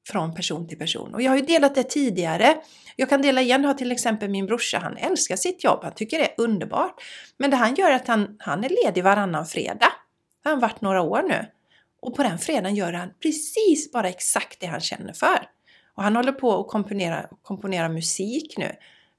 från 0.07 0.35
person 0.35 0.69
till 0.69 0.79
person. 0.79 1.15
Och 1.15 1.23
jag 1.23 1.31
har 1.31 1.37
ju 1.37 1.45
delat 1.45 1.75
det 1.75 1.83
tidigare. 1.83 2.57
Jag 2.97 3.09
kan 3.09 3.23
dela 3.23 3.43
igen, 3.43 3.65
har 3.65 3.75
till 3.75 3.93
exempel 3.93 4.31
min 4.31 4.47
brorsa, 4.47 4.79
han 4.79 4.97
älskar 4.97 5.37
sitt 5.37 5.65
jobb, 5.65 5.81
han 5.83 5.95
tycker 5.95 6.19
det 6.19 6.25
är 6.25 6.35
underbart. 6.39 6.95
Men 7.37 7.51
det 7.51 7.57
han 7.57 7.75
gör 7.75 7.91
är 7.91 7.97
att 7.97 8.09
han, 8.09 8.37
han 8.39 8.65
är 8.65 8.85
ledig 8.85 9.05
varannan 9.05 9.47
fredag. 9.47 9.93
Det 10.43 10.49
har 10.49 10.51
han 10.51 10.61
varit 10.61 10.81
några 10.81 11.03
år 11.03 11.23
nu. 11.23 11.47
Och 12.03 12.17
på 12.17 12.23
den 12.23 12.39
fredagen 12.39 12.75
gör 12.75 12.93
han 12.93 13.11
precis 13.23 13.93
bara 13.93 14.09
exakt 14.09 14.61
det 14.61 14.67
han 14.67 14.81
känner 14.81 15.13
för. 15.13 15.39
Och 15.95 16.03
han 16.03 16.17
håller 16.17 16.33
på 16.33 16.61
att 16.61 16.69
komponera, 16.69 17.27
komponera 17.43 17.89
musik 17.89 18.55
nu. 18.59 18.73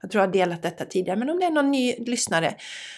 Jag 0.06 0.10
tror 0.10 0.22
jag 0.22 0.28
har 0.28 0.32
delat 0.32 0.62
detta 0.62 0.84
tidigare, 0.84 1.18
men 1.18 1.30
om 1.30 1.38
det 1.38 1.46
är 1.46 1.50
någon 1.50 1.70
ny 1.70 1.94
lyssnare. 1.98 2.54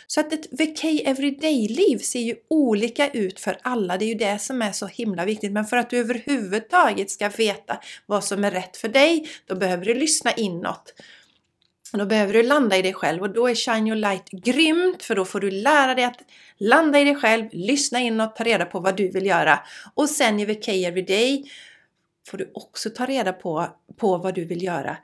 Så 0.07 0.21
att 0.21 0.33
ett 0.33 0.47
VK 0.53 0.85
Everyday-liv 0.85 1.99
ser 1.99 2.21
ju 2.21 2.35
olika 2.49 3.11
ut 3.11 3.41
för 3.41 3.59
alla. 3.63 3.97
Det 3.99 4.05
är 4.05 4.09
ju 4.09 4.15
det 4.15 4.39
som 4.39 4.63
är 4.63 4.73
så 4.73 4.87
himla 4.87 5.25
viktigt. 5.25 5.53
Men 5.53 5.65
för 5.65 5.77
att 5.77 5.91
du 5.91 5.99
överhuvudtaget 5.99 7.11
ska 7.11 7.29
veta 7.29 7.81
vad 8.07 8.25
som 8.25 8.45
är 8.45 8.51
rätt 8.51 8.77
för 8.77 8.89
dig, 8.89 9.29
då 9.47 9.57
behöver 9.57 9.85
du 9.85 9.95
lyssna 9.95 10.33
inåt. 10.33 10.95
Då 11.93 12.07
behöver 12.07 12.33
du 12.33 12.43
landa 12.43 12.77
i 12.77 12.83
dig 12.83 12.95
själv 12.95 13.23
och 13.23 13.31
då 13.31 13.49
är 13.49 13.55
Shine 13.55 13.87
Your 13.87 13.97
Light 13.97 14.31
grymt 14.31 15.03
för 15.03 15.15
då 15.15 15.25
får 15.25 15.41
du 15.41 15.51
lära 15.51 15.95
dig 15.95 16.05
att 16.05 16.21
landa 16.59 17.01
i 17.01 17.05
dig 17.05 17.15
själv, 17.15 17.49
lyssna 17.53 18.01
inåt, 18.01 18.37
ta 18.37 18.45
reda 18.45 18.65
på 18.65 18.81
vad 18.81 18.97
du 18.97 19.09
vill 19.09 19.27
göra. 19.27 19.61
Och 19.95 20.09
sen 20.09 20.41
i 20.41 20.45
VK 20.45 20.69
Everyday 20.69 21.51
får 22.31 22.39
du 22.39 22.51
också 22.55 22.91
ta 22.91 23.07
reda 23.07 23.33
på, 23.33 23.69
på 23.97 24.19
vad 24.19 24.35
du 24.35 24.45
vill 24.45 24.63
göra 24.63 24.97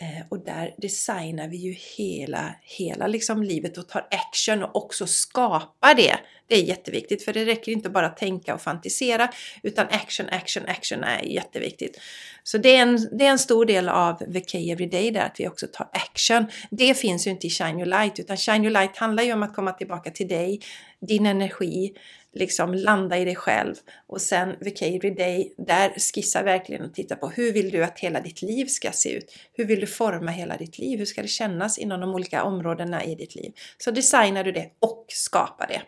Eh, 0.00 0.26
och 0.28 0.44
där 0.44 0.74
designar 0.78 1.48
vi 1.48 1.56
ju 1.56 1.72
hela, 1.96 2.54
hela 2.62 3.06
liksom 3.06 3.42
livet 3.42 3.78
och 3.78 3.88
tar 3.88 4.08
action 4.10 4.62
och 4.62 4.76
också 4.76 5.06
skapar 5.06 5.94
det 5.94 6.16
Det 6.46 6.54
är 6.54 6.62
jätteviktigt 6.62 7.24
för 7.24 7.32
det 7.32 7.44
räcker 7.44 7.72
inte 7.72 7.90
bara 7.90 8.06
att 8.06 8.16
tänka 8.16 8.54
och 8.54 8.60
fantisera 8.60 9.30
utan 9.62 9.86
action, 9.90 10.26
action, 10.28 10.62
action 10.66 11.04
är 11.04 11.22
jätteviktigt. 11.22 12.00
Så 12.42 12.58
det 12.58 12.76
är 12.76 12.82
en, 12.82 13.08
det 13.18 13.26
är 13.26 13.30
en 13.30 13.38
stor 13.38 13.64
del 13.64 13.88
av 13.88 14.14
The 14.32 14.70
Everyday 14.72 15.10
där 15.10 15.20
att 15.20 15.40
vi 15.40 15.48
också 15.48 15.66
tar 15.72 15.88
action. 15.92 16.46
Det 16.70 16.94
finns 16.94 17.26
ju 17.26 17.30
inte 17.30 17.46
i 17.46 17.50
Shine 17.50 17.78
Your 17.78 17.86
Light 17.86 18.20
utan 18.20 18.36
Shine 18.36 18.64
Your 18.64 18.72
Light 18.72 18.96
handlar 18.96 19.22
ju 19.22 19.32
om 19.32 19.42
att 19.42 19.54
komma 19.54 19.72
tillbaka 19.72 20.10
till 20.10 20.28
dig, 20.28 20.60
din 21.00 21.26
energi, 21.26 21.92
liksom 22.32 22.74
landa 22.74 23.18
i 23.18 23.24
dig 23.24 23.36
själv. 23.36 23.74
Och 24.06 24.20
sen 24.20 24.56
Every 24.80 25.10
Day, 25.10 25.54
där 25.58 26.12
skissar 26.12 26.44
verkligen 26.44 26.84
och 26.84 26.94
tittar 26.94 27.16
på 27.16 27.28
hur 27.28 27.52
vill 27.52 27.70
du 27.70 27.84
att 27.84 27.98
hela 27.98 28.20
ditt 28.20 28.42
liv 28.42 28.66
ska 28.66 28.92
se 28.92 29.16
ut? 29.16 29.38
Hur 29.52 29.64
vill 29.64 29.80
du 29.80 29.86
forma 29.86 30.30
hela 30.30 30.56
ditt 30.56 30.78
liv? 30.78 30.98
Hur 30.98 31.06
ska 31.06 31.22
det 31.22 31.28
kännas 31.28 31.78
inom 31.78 32.00
de 32.00 32.14
olika 32.14 32.42
områdena 32.42 33.04
i 33.04 33.14
ditt 33.14 33.34
liv? 33.34 33.52
Så 33.78 33.90
designar 33.90 34.44
du 34.44 34.52
det 34.52 34.70
och 34.78 35.04
skapar 35.08 35.66
det. 35.66 35.82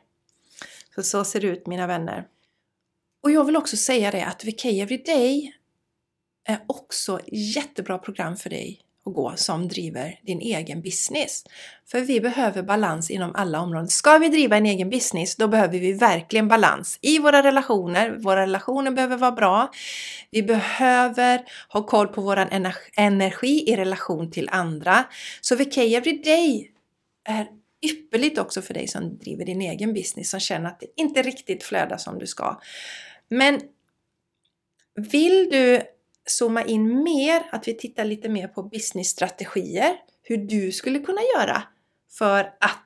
Så, 0.94 1.02
så 1.02 1.24
ser 1.24 1.40
det 1.40 1.46
ut 1.46 1.66
mina 1.66 1.86
vänner. 1.86 2.26
Och 3.22 3.30
jag 3.30 3.44
vill 3.44 3.56
också 3.56 3.76
säga 3.76 4.10
det 4.10 4.24
att 4.24 4.44
VK 4.44 4.64
Everyday 4.64 5.52
är 6.44 6.58
också 6.66 7.20
jättebra 7.32 7.98
program 7.98 8.36
för 8.36 8.50
dig 8.50 8.80
att 9.06 9.14
gå 9.14 9.32
som 9.36 9.68
driver 9.68 10.20
din 10.22 10.40
egen 10.40 10.82
business. 10.82 11.44
För 11.90 12.00
vi 12.00 12.20
behöver 12.20 12.62
balans 12.62 13.10
inom 13.10 13.34
alla 13.34 13.60
områden. 13.60 13.88
Ska 13.88 14.18
vi 14.18 14.28
driva 14.28 14.56
en 14.56 14.66
egen 14.66 14.90
business, 14.90 15.36
då 15.36 15.48
behöver 15.48 15.78
vi 15.78 15.92
verkligen 15.92 16.48
balans 16.48 16.98
i 17.02 17.18
våra 17.18 17.42
relationer. 17.42 18.10
Våra 18.10 18.42
relationer 18.42 18.90
behöver 18.90 19.16
vara 19.16 19.32
bra. 19.32 19.70
Vi 20.30 20.42
behöver 20.42 21.42
ha 21.68 21.86
koll 21.86 22.08
på 22.08 22.20
vår 22.20 22.36
energi 22.96 23.70
i 23.70 23.76
relation 23.76 24.30
till 24.30 24.48
andra. 24.52 25.04
Så 25.40 25.56
VK 25.56 25.78
Everyday 25.78 26.70
är 27.24 27.46
ypperligt 27.82 28.38
också 28.38 28.62
för 28.62 28.74
dig 28.74 28.88
som 28.88 29.18
driver 29.18 29.44
din 29.44 29.60
egen 29.60 29.94
business, 29.94 30.30
som 30.30 30.40
känner 30.40 30.66
att 30.66 30.80
det 30.80 30.86
inte 30.96 31.22
riktigt 31.22 31.62
flödar 31.62 31.96
som 31.96 32.18
du 32.18 32.26
ska. 32.26 32.60
Men 33.28 33.60
vill 34.94 35.48
du 35.50 35.82
zooma 36.30 36.64
in 36.64 37.02
mer, 37.02 37.42
att 37.52 37.68
vi 37.68 37.76
tittar 37.76 38.04
lite 38.04 38.28
mer 38.28 38.48
på 38.48 38.62
businessstrategier, 38.62 39.96
hur 40.22 40.36
du 40.36 40.72
skulle 40.72 40.98
kunna 40.98 41.20
göra 41.36 41.62
för 42.18 42.52
att 42.60 42.84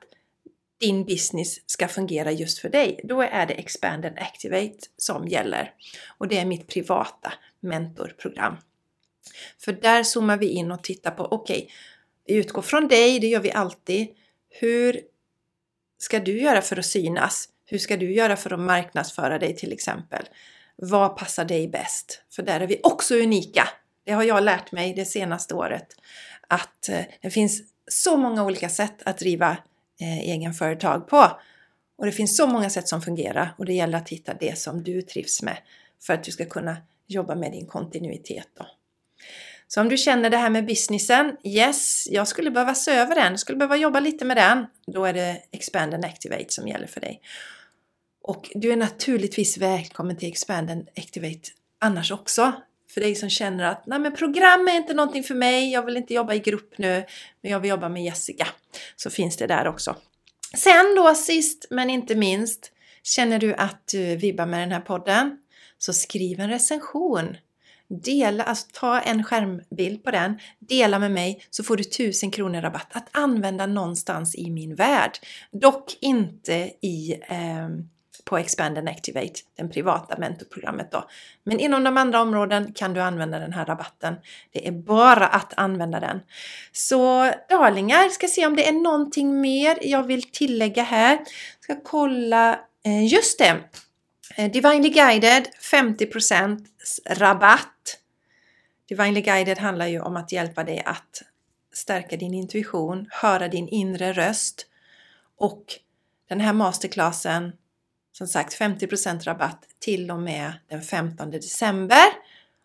din 0.79 1.05
business 1.05 1.69
ska 1.69 1.87
fungera 1.87 2.31
just 2.31 2.59
för 2.59 2.69
dig, 2.69 2.99
då 3.03 3.21
är 3.21 3.45
det 3.45 3.53
Expand 3.53 4.05
and 4.05 4.19
Activate 4.19 4.77
som 4.97 5.27
gäller. 5.27 5.73
Och 6.17 6.27
det 6.27 6.37
är 6.37 6.45
mitt 6.45 6.67
privata 6.67 7.33
mentorprogram. 7.59 8.55
För 9.57 9.71
där 9.71 10.03
zoomar 10.03 10.37
vi 10.37 10.47
in 10.47 10.71
och 10.71 10.83
tittar 10.83 11.11
på, 11.11 11.23
okej, 11.25 11.57
okay, 11.57 11.69
vi 12.27 12.35
utgår 12.35 12.61
från 12.61 12.87
dig, 12.87 13.19
det 13.19 13.27
gör 13.27 13.39
vi 13.39 13.51
alltid. 13.51 14.07
Hur 14.49 15.01
ska 15.97 16.19
du 16.19 16.41
göra 16.41 16.61
för 16.61 16.79
att 16.79 16.85
synas? 16.85 17.49
Hur 17.65 17.77
ska 17.77 17.97
du 17.97 18.13
göra 18.13 18.35
för 18.35 18.53
att 18.53 18.59
marknadsföra 18.59 19.39
dig 19.39 19.55
till 19.55 19.73
exempel? 19.73 20.25
Vad 20.75 21.17
passar 21.17 21.45
dig 21.45 21.67
bäst? 21.67 22.21
För 22.35 22.43
där 22.43 22.59
är 22.59 22.67
vi 22.67 22.79
också 22.83 23.15
unika. 23.15 23.69
Det 24.03 24.11
har 24.11 24.23
jag 24.23 24.43
lärt 24.43 24.71
mig 24.71 24.93
det 24.93 25.05
senaste 25.05 25.53
året. 25.53 25.87
Att 26.47 26.89
eh, 26.89 27.01
det 27.21 27.29
finns 27.29 27.61
så 27.87 28.17
många 28.17 28.43
olika 28.43 28.69
sätt 28.69 29.03
att 29.05 29.17
driva 29.17 29.57
eh, 30.01 30.19
egenföretag 30.19 31.07
på. 31.07 31.31
Och 31.97 32.05
det 32.05 32.11
finns 32.11 32.37
så 32.37 32.47
många 32.47 32.69
sätt 32.69 32.87
som 32.87 33.01
fungerar 33.01 33.55
och 33.57 33.65
det 33.65 33.73
gäller 33.73 33.97
att 33.97 34.09
hitta 34.09 34.33
det 34.33 34.59
som 34.59 34.83
du 34.83 35.01
trivs 35.01 35.41
med 35.41 35.57
för 36.01 36.13
att 36.13 36.23
du 36.23 36.31
ska 36.31 36.45
kunna 36.45 36.77
jobba 37.07 37.35
med 37.35 37.51
din 37.51 37.67
kontinuitet. 37.67 38.47
Då. 38.57 38.65
Så 39.67 39.81
om 39.81 39.89
du 39.89 39.97
känner 39.97 40.29
det 40.29 40.37
här 40.37 40.49
med 40.49 40.65
businessen, 40.65 41.37
yes, 41.43 42.07
jag 42.11 42.27
skulle 42.27 42.51
behöva 42.51 42.75
se 42.75 42.91
över 42.91 43.15
den, 43.15 43.37
skulle 43.37 43.57
behöva 43.57 43.77
jobba 43.77 43.99
lite 43.99 44.25
med 44.25 44.37
den, 44.37 44.65
då 44.87 45.05
är 45.05 45.13
det 45.13 45.41
Expand 45.51 45.93
and 45.93 46.05
Activate 46.05 46.45
som 46.49 46.67
gäller 46.67 46.87
för 46.87 47.01
dig. 47.01 47.21
Och 48.27 48.51
du 48.55 48.71
är 48.71 48.75
naturligtvis 48.75 49.57
välkommen 49.57 50.17
till 50.17 50.29
Expand 50.29 50.71
and 50.71 50.89
Activate 50.97 51.49
annars 51.79 52.11
också. 52.11 52.53
För 52.89 53.01
dig 53.01 53.15
som 53.15 53.29
känner 53.29 53.63
att 53.63 53.85
Nej, 53.85 53.99
men 53.99 54.15
program 54.15 54.67
är 54.67 54.75
inte 54.75 54.93
någonting 54.93 55.23
för 55.23 55.35
mig, 55.35 55.71
jag 55.71 55.85
vill 55.85 55.97
inte 55.97 56.13
jobba 56.13 56.33
i 56.33 56.39
grupp 56.39 56.77
nu, 56.77 57.05
men 57.41 57.51
jag 57.51 57.59
vill 57.59 57.69
jobba 57.69 57.89
med 57.89 58.03
Jessica. 58.03 58.47
Så 58.95 59.09
finns 59.09 59.37
det 59.37 59.47
där 59.47 59.67
också. 59.67 59.95
Sen 60.57 60.95
då 60.95 61.15
sist 61.15 61.65
men 61.69 61.89
inte 61.89 62.15
minst, 62.15 62.71
känner 63.03 63.39
du 63.39 63.53
att 63.53 63.87
du 63.91 64.15
vibbar 64.15 64.45
med 64.45 64.59
den 64.59 64.71
här 64.71 64.81
podden? 64.81 65.37
Så 65.77 65.93
skriv 65.93 66.39
en 66.39 66.49
recension. 66.49 67.37
Dela, 67.87 68.43
alltså 68.43 68.67
ta 68.73 68.99
en 68.99 69.23
skärmbild 69.23 70.03
på 70.03 70.11
den, 70.11 70.39
dela 70.59 70.99
med 70.99 71.11
mig 71.11 71.45
så 71.49 71.63
får 71.63 71.77
du 71.77 71.81
1000 71.81 72.31
kronor 72.31 72.61
rabatt 72.61 72.87
att 72.91 73.07
använda 73.11 73.65
någonstans 73.65 74.35
i 74.35 74.49
min 74.49 74.75
värld. 74.75 75.11
Dock 75.51 75.97
inte 76.01 76.71
i 76.81 77.13
eh, 77.27 77.69
på 78.23 78.37
Expand 78.37 78.77
and 78.77 78.89
Activate, 78.89 79.33
det 79.55 79.67
privata 79.67 80.17
mentorprogrammet 80.17 80.91
då. 80.91 81.09
Men 81.43 81.59
inom 81.59 81.83
de 81.83 81.97
andra 81.97 82.21
områden 82.21 82.73
kan 82.73 82.93
du 82.93 83.01
använda 83.01 83.39
den 83.39 83.53
här 83.53 83.65
rabatten. 83.65 84.15
Det 84.51 84.67
är 84.67 84.71
bara 84.71 85.27
att 85.27 85.53
använda 85.57 85.99
den. 85.99 86.19
Så 86.71 87.31
darlingar, 87.49 88.09
ska 88.09 88.27
se 88.27 88.45
om 88.45 88.55
det 88.55 88.67
är 88.67 88.71
någonting 88.71 89.41
mer 89.41 89.77
jag 89.81 90.03
vill 90.03 90.23
tillägga 90.23 90.83
här. 90.83 91.19
Ska 91.59 91.75
kolla, 91.83 92.59
eh, 92.85 93.05
just 93.05 93.39
det! 93.39 93.59
Eh, 94.35 94.51
Divinely 94.51 94.89
Guided 94.89 95.47
50% 95.61 96.67
rabatt. 97.09 97.99
Divinely 98.89 99.21
Guided 99.21 99.57
handlar 99.57 99.87
ju 99.87 99.99
om 99.99 100.15
att 100.15 100.31
hjälpa 100.31 100.63
dig 100.63 100.83
att 100.85 101.21
stärka 101.73 102.17
din 102.17 102.33
intuition, 102.33 103.07
höra 103.11 103.47
din 103.47 103.67
inre 103.67 104.13
röst 104.13 104.65
och 105.37 105.63
den 106.29 106.41
här 106.41 106.53
masterclassen 106.53 107.51
som 108.17 108.27
sagt 108.27 108.59
50% 108.59 109.23
rabatt 109.23 109.67
till 109.79 110.11
och 110.11 110.19
med 110.19 110.53
den 110.67 110.81
15 110.81 111.31
december 111.31 112.05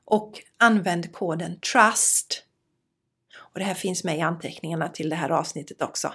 och 0.05 0.43
använd 0.57 1.13
koden 1.13 1.61
TRUST. 1.61 2.45
Och 3.37 3.59
det 3.59 3.65
här 3.65 3.75
finns 3.75 4.05
med 4.05 4.19
i 4.19 4.21
anteckningarna 4.21 4.89
till 4.89 5.09
det 5.09 5.17
här 5.17 5.31
avsnittet 5.31 5.83
också. 5.83 6.13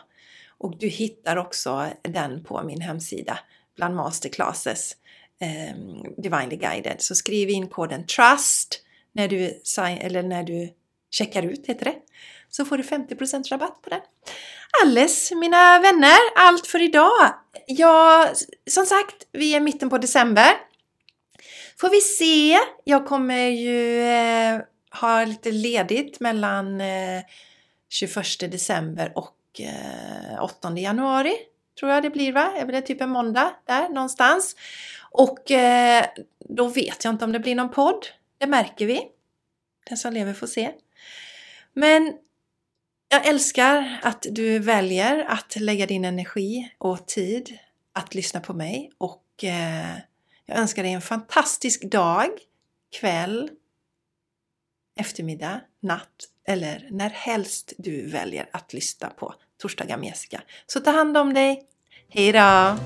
Och 0.58 0.78
du 0.78 0.88
hittar 0.88 1.38
också 1.38 1.88
den 2.02 2.43
på 2.43 2.63
min 2.63 2.82
hemsida 2.82 3.39
bland 3.76 3.95
masterclasses 3.95 4.95
eh, 5.39 5.76
Divinely 6.17 6.56
Guided. 6.56 7.02
Så 7.02 7.15
skriv 7.15 7.50
in 7.50 7.67
koden 7.67 8.06
TRUST 8.06 8.82
när 9.12 9.28
du, 9.28 9.62
eller 9.80 10.24
när 10.24 10.43
du 10.43 10.74
checkar 11.12 11.43
ut, 11.43 11.65
heter 11.67 11.86
det. 11.86 11.95
Så 12.56 12.65
får 12.65 12.78
du 12.78 12.84
50% 12.84 13.50
rabatt 13.50 13.82
på 13.82 13.89
den. 13.89 14.02
Alles 14.84 15.32
mina 15.32 15.80
vänner, 15.80 16.18
allt 16.36 16.68
för 16.68 16.82
idag. 16.82 17.34
Ja, 17.68 18.30
som 18.68 18.86
sagt, 18.86 19.28
vi 19.32 19.56
är 19.56 19.60
mitten 19.60 19.89
på 19.89 19.98
december. 19.98 20.48
Får 21.80 21.89
vi 21.89 22.02
se. 22.02 22.58
Jag 22.84 23.06
kommer 23.06 23.48
ju 23.48 24.02
eh, 24.02 24.62
ha 25.02 25.26
lite 25.26 25.52
ledigt 25.52 26.20
mellan 26.20 26.82
eh, 26.82 27.22
21 27.89 28.26
december 28.39 29.12
och 29.15 29.62
eh, 29.62 30.44
8 30.44 30.78
januari. 30.78 31.36
Tror 31.80 31.91
jag 31.91 32.04
det 32.04 32.10
blir 32.10 32.34
va? 32.34 32.54
Är 32.58 32.65
blir 32.65 32.82
typ 32.82 33.02
en 33.02 33.10
måndag 33.10 33.54
där 33.65 33.89
någonstans. 33.89 34.56
Och 35.12 35.52
eh, 35.52 36.06
då 36.39 36.68
vet 36.68 37.04
jag 37.04 37.13
inte 37.13 37.26
om 37.26 37.32
det 37.32 37.39
blir 37.39 37.56
någon 37.56 37.72
podd. 37.72 38.06
Det 38.38 38.48
märker 38.48 38.86
vi. 38.86 39.02
Den 39.89 39.98
som 39.98 40.13
lever 40.13 40.34
får 40.34 40.48
se. 40.48 40.72
Men 41.74 42.13
jag 43.10 43.28
älskar 43.28 44.00
att 44.04 44.26
du 44.32 44.60
väljer 44.60 45.26
att 45.28 45.56
lägga 45.56 45.86
din 45.86 46.06
energi 46.06 46.72
och 46.78 47.08
tid 47.08 47.58
att 47.94 48.15
lyssna 48.15 48.39
på 48.39 48.54
mig 48.54 48.91
och 48.98 49.44
eh, 49.44 49.98
jag 50.46 50.58
önskar 50.58 50.84
dig 50.84 50.91
en 50.91 51.02
fantastisk 51.02 51.84
dag, 51.84 52.30
kväll, 53.00 53.50
eftermiddag, 55.00 55.62
natt 55.80 56.30
eller 56.48 56.88
när 56.91 57.10
helst 57.10 57.74
du 57.78 58.08
väljer 58.08 58.50
att 58.54 58.74
lyssna 58.74 59.10
på 59.10 59.34
Torsdagar 59.58 59.98
med 59.98 60.08
Jessica. 60.08 60.41
Så 60.68 60.80
ta 60.80 60.91
hand 60.91 61.18
om 61.18 61.34
dig. 61.34 61.63
Hejdå! 62.10 62.78